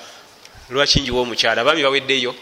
[0.71, 2.35] lwaki njiwa omukyala abaami baweddeyo.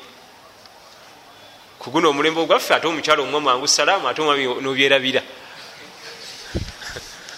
[1.78, 5.22] Kuguna omulembe ogwaffe ate omukyala omwa mwangu salaamu ate omwami nobyerabira.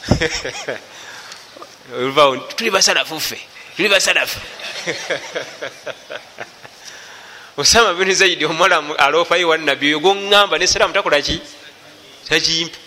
[2.57, 3.39] Tuli basalafu ffe
[3.79, 4.41] tuli basalafu
[7.59, 11.41] osama bini zaidi omwala alofayo wanabi oyo goŋŋamba ne salaamu takolaki
[12.29, 12.79] takimpa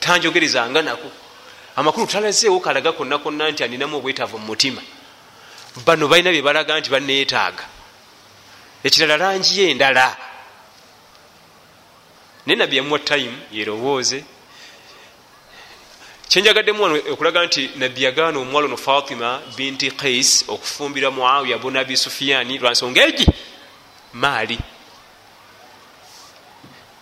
[0.00, 1.10] tanjogerezanga nako.
[1.76, 4.82] Amakulu talazeewo kalaga konna konna nti aninamu obwetaavu mu mutima.
[5.86, 7.64] Bano balina bye balaga nti baneetaaga
[8.84, 10.16] ekirala langi ye endala.
[12.46, 14.24] Naye nabbi yamuwa time yerowooze
[16.32, 21.96] kyenjagaddemu wano okulaga nti nabbi yagaana omuwala ono fatima binti kais okufumbira muawiya bun abi
[21.96, 23.26] sufiyani lwansonga egi
[24.12, 24.58] maali.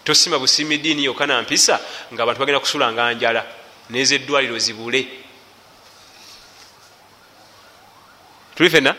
[0.05, 1.81] Tosima busimi diini yokka nampisa
[2.13, 3.47] nga abantu bagenda kusulanga njala
[3.91, 5.07] neza eddwaliro zibule.
[8.55, 8.95] Tuli fena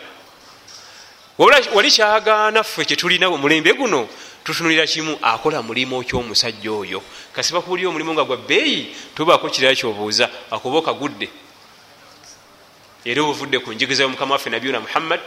[1.74, 4.08] wali kyagaana ffe kyetulina mulembe guno
[4.44, 7.04] tutunulira kimu akola mulimu kyomusajja oyo.
[7.34, 11.30] Kasiba kubuli omulimu nga gwa bbeeyi tubaako kirala kyobuuza akuba okagudde.
[13.06, 15.20] Era obuvudde ku njigiriza yomukama waffe nabiyuna muhammad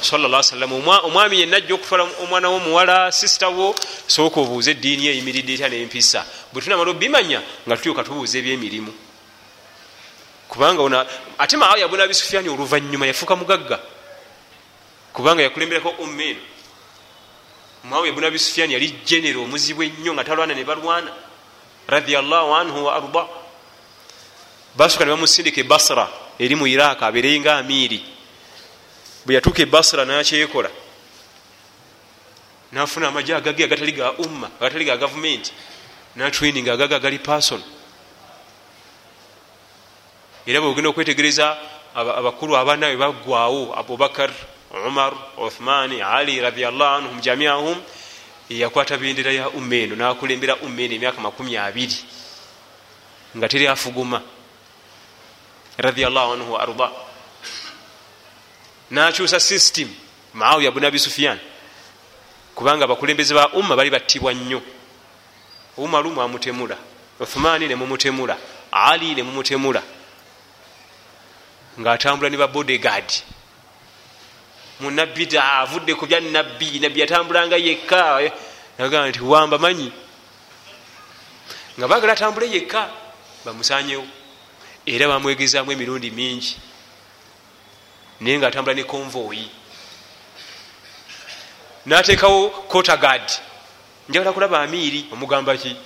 [0.00, 3.74] sallasalam omwami yenna ajja okutwala omwana womuwala sisita wo
[4.06, 6.24] sooka obuuza eddiini eyimiridde etya nempisa.
[6.52, 8.92] Bwe tunamala obimanya nga tulyoka tubuuza ebyemirimu.
[10.48, 11.06] Kubanga
[11.38, 13.78] ate maawe yabuna abisufyani oluvanyuma yafuuka mugagga.
[15.12, 16.40] Kubanga yakulemberako umma eno
[17.90, 21.12] maawe yabuna abisufyani yali genero omuzibu ennyo nga talwana ne balwana
[21.88, 23.26] radiallahu anhu wa arda.
[24.76, 26.08] Basuka ne bamusindika ebasra
[26.38, 28.02] eri mu iraq abeerenga amiiri.
[29.24, 30.70] Bwe yatuuka ebasra nakyekola
[32.72, 35.52] nafuna amaje agage agatali ga umma agatali ga gavumenti
[36.16, 37.62] natraining agage agali person.
[40.46, 41.56] Era bwegenda okwetegereza
[41.94, 44.30] abakulu abaana bwe baggwawo abubakar
[44.86, 47.82] umar uthmani ali radiallah anhum jamiahum
[48.48, 51.96] yakwata bendera ya umma eno nakulembera umma eno emyaka makumi abiri
[53.36, 54.22] nga teri afuguma
[55.78, 56.90] radiallah anhu waarda
[58.90, 59.88] nakyusa system
[60.34, 61.38] maawiya bun abi sufiyan
[62.54, 64.62] kubanga abakulembeze ba umma bali battibwa nnyo.
[65.76, 66.76] Umaru mwamutemula
[67.20, 68.36] uthmani nemumutemula
[68.72, 69.82] ali nemumutemula
[71.80, 73.12] ngaatambula ne babodegard
[74.80, 78.32] munabbi avudde ku bya nabbi nabbi yatambulanga yekka.
[78.78, 79.92] Nagamba nti wamba manyi.
[81.78, 82.90] Nga bagala atambule yekka
[83.44, 84.06] bamusanyewo
[84.86, 86.56] era bamwegezamu emirundi mingi.
[88.20, 89.48] Naye nga atambula ne konvoyi
[91.86, 93.30] nateekawo kotagad
[94.08, 95.76] njagala kulaba amiiri omugamba ki?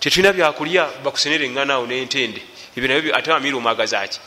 [0.00, 2.42] Tetulina byakulya bakusenere eŋŋanaawo nentende.
[2.76, 4.20] Ebyo ate amiiri omwagazaki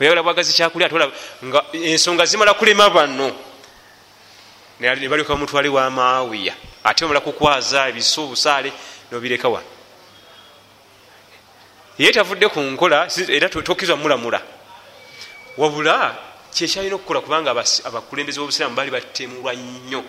[0.00, 1.12] oyagala bwagazi kyakulya ate olaba
[1.44, 3.32] nga ensonga zimala kulema banno
[4.80, 8.72] nebaleka mutwale wa maawiya ate omala kukwaza ebiso obusaale
[9.10, 9.74] nobireka wano
[11.98, 14.42] ye tavudde ku nkola era tokkizwa mulamula.
[15.56, 16.16] Wabula
[16.52, 20.02] kyekyalina okukola kubanga abakulembeze bobusiraamu bali batemulwa nnyo.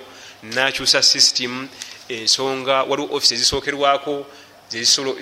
[0.43, 1.67] Nakyusa system
[2.09, 4.25] ensonga waliwo offisi ezisookerwako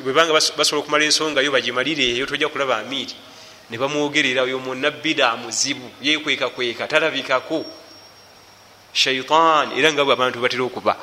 [0.03, 3.16] bwebanga basobola okumala ensonga yo bagimalire eyo tojja kulaba amiiri
[3.70, 7.66] ne bamwogerera oyo munabbida muzibu yekwekakweka talabikako.
[8.93, 10.97] Shaitan era nga bwe abantu batera okuba.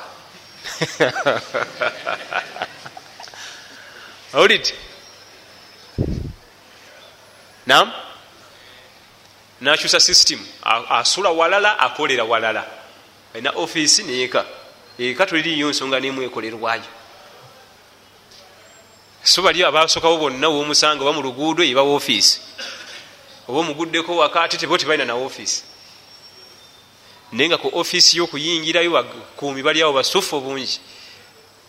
[4.33, 4.73] Awulidde
[7.65, 7.91] nam
[9.61, 10.39] nakyusa system
[10.89, 12.65] asula walala akolera walala.
[13.33, 14.45] Alina offisi neeka
[14.99, 17.00] eka toliriyo nsonga nemwekolerwayo
[19.23, 22.39] so bali abasokawo bonna womusanga oba mu luguudo ebawa offisi
[23.47, 25.63] oba omuguddeko waka ate tebo tebalina na offisi
[27.31, 30.79] naye nga ku offisi yokuyingirayo bakuumi baliawo basufu bungi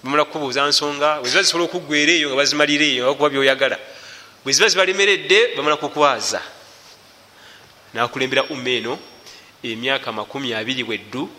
[0.02, 3.78] bamala kukubuuza nsonga bweziba zisobola okuggwera eyo nga bazimalira eyo abakuba byoyagala
[4.42, 6.42] bweziba zibalemeredde bamala kukwaza.
[7.94, 8.98] Nakulembera umma eno
[9.62, 11.30] emyaka makumi abiri bweddu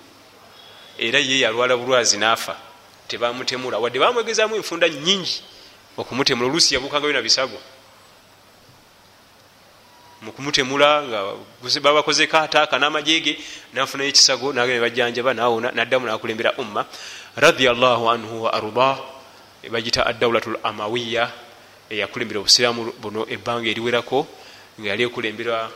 [0.98, 2.56] era ye yalwala bulwazi naafa
[3.08, 5.44] tebamutemula wadde bamwegezamu enfunda nyingi
[5.98, 7.60] okumutemula oluusi yabukangayo nabisago
[10.24, 11.20] mukumutemula nga
[11.82, 13.38] babakozeko ataaka n'amajege
[13.74, 16.86] nafunayo ekisago nagenda bajjanjaba nawona naddamu nakulembera umma.
[17.36, 18.98] Radiallahu anhu wa arda
[19.70, 21.28] bagita addaulatul amawiya
[21.90, 24.28] eyakulembera obusiraamu buno ebbanga eriwerako
[24.80, 25.70] nga yali ekulembera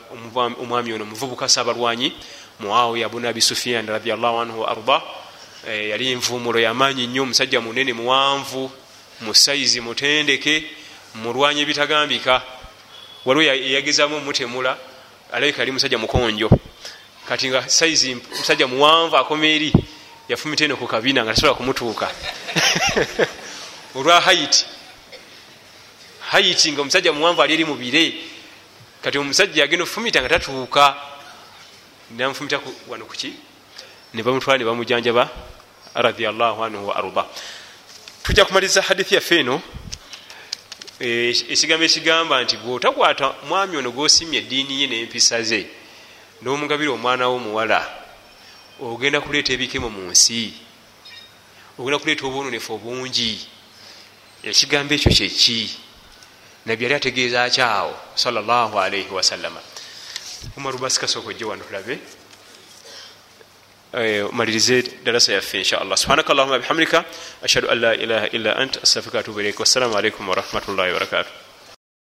[0.64, 2.16] omwami ono muvubuka saabalwanyi
[2.64, 5.02] muawiya bun abi sufian radiallahu anhu wa arda.
[5.68, 8.72] Yali envumulo yamaanyi nnyo omusajja munene muwanvu
[9.22, 10.64] musaizi mutendeke
[11.16, 12.42] mulwanyi ebitagambika.
[13.26, 14.78] Waliwo eyagezamu omutemula
[15.32, 16.50] alabika yali musajja mukonjo.
[17.28, 19.74] Kati nga saizi musajja muwanvu akoma eri
[20.30, 22.08] yafumita eno ku kabina nga tasobola kumutuuka.
[23.96, 24.66] Olwa haiti
[26.30, 28.14] haiti nga omusajja muwanvu ali eri mubire
[29.04, 30.96] kati omusajja yagenda ofumita nga tatuuka.
[32.12, 33.34] Namufumita wano kuki
[34.14, 35.30] nebamutwala nebamujanjaba
[35.94, 37.26] radiallahu anhu wa arda
[38.28, 39.62] tujja kumaliza hadithi yaffe eno
[41.00, 45.68] ekigambo ekigamba nti bwotakwata mwami ono gosimya eddiini ye nempisa ze
[46.42, 47.80] nomugabira omwana wo muwala
[48.82, 50.54] ogenda kuleeta ebikemo mu nsi
[51.80, 53.32] ogenda kuleeta obwononefu obungi
[54.44, 55.60] ekigambo ekyo kyeki
[56.66, 59.62] nabbi yali ategeeza akyawo salllahalaihi wasallama
[60.58, 62.00] umarubasikasooka ojje wano tulabe
[64.34, 65.96] malirize darasa yaffe inshallah.
[65.98, 67.06] Subhanaka allahuma bihamdika
[67.44, 71.47] ashhadu an la ilaha illa ant astafirika atubu ilaik wassalamu alaikum warahmatullahi wabarakatuh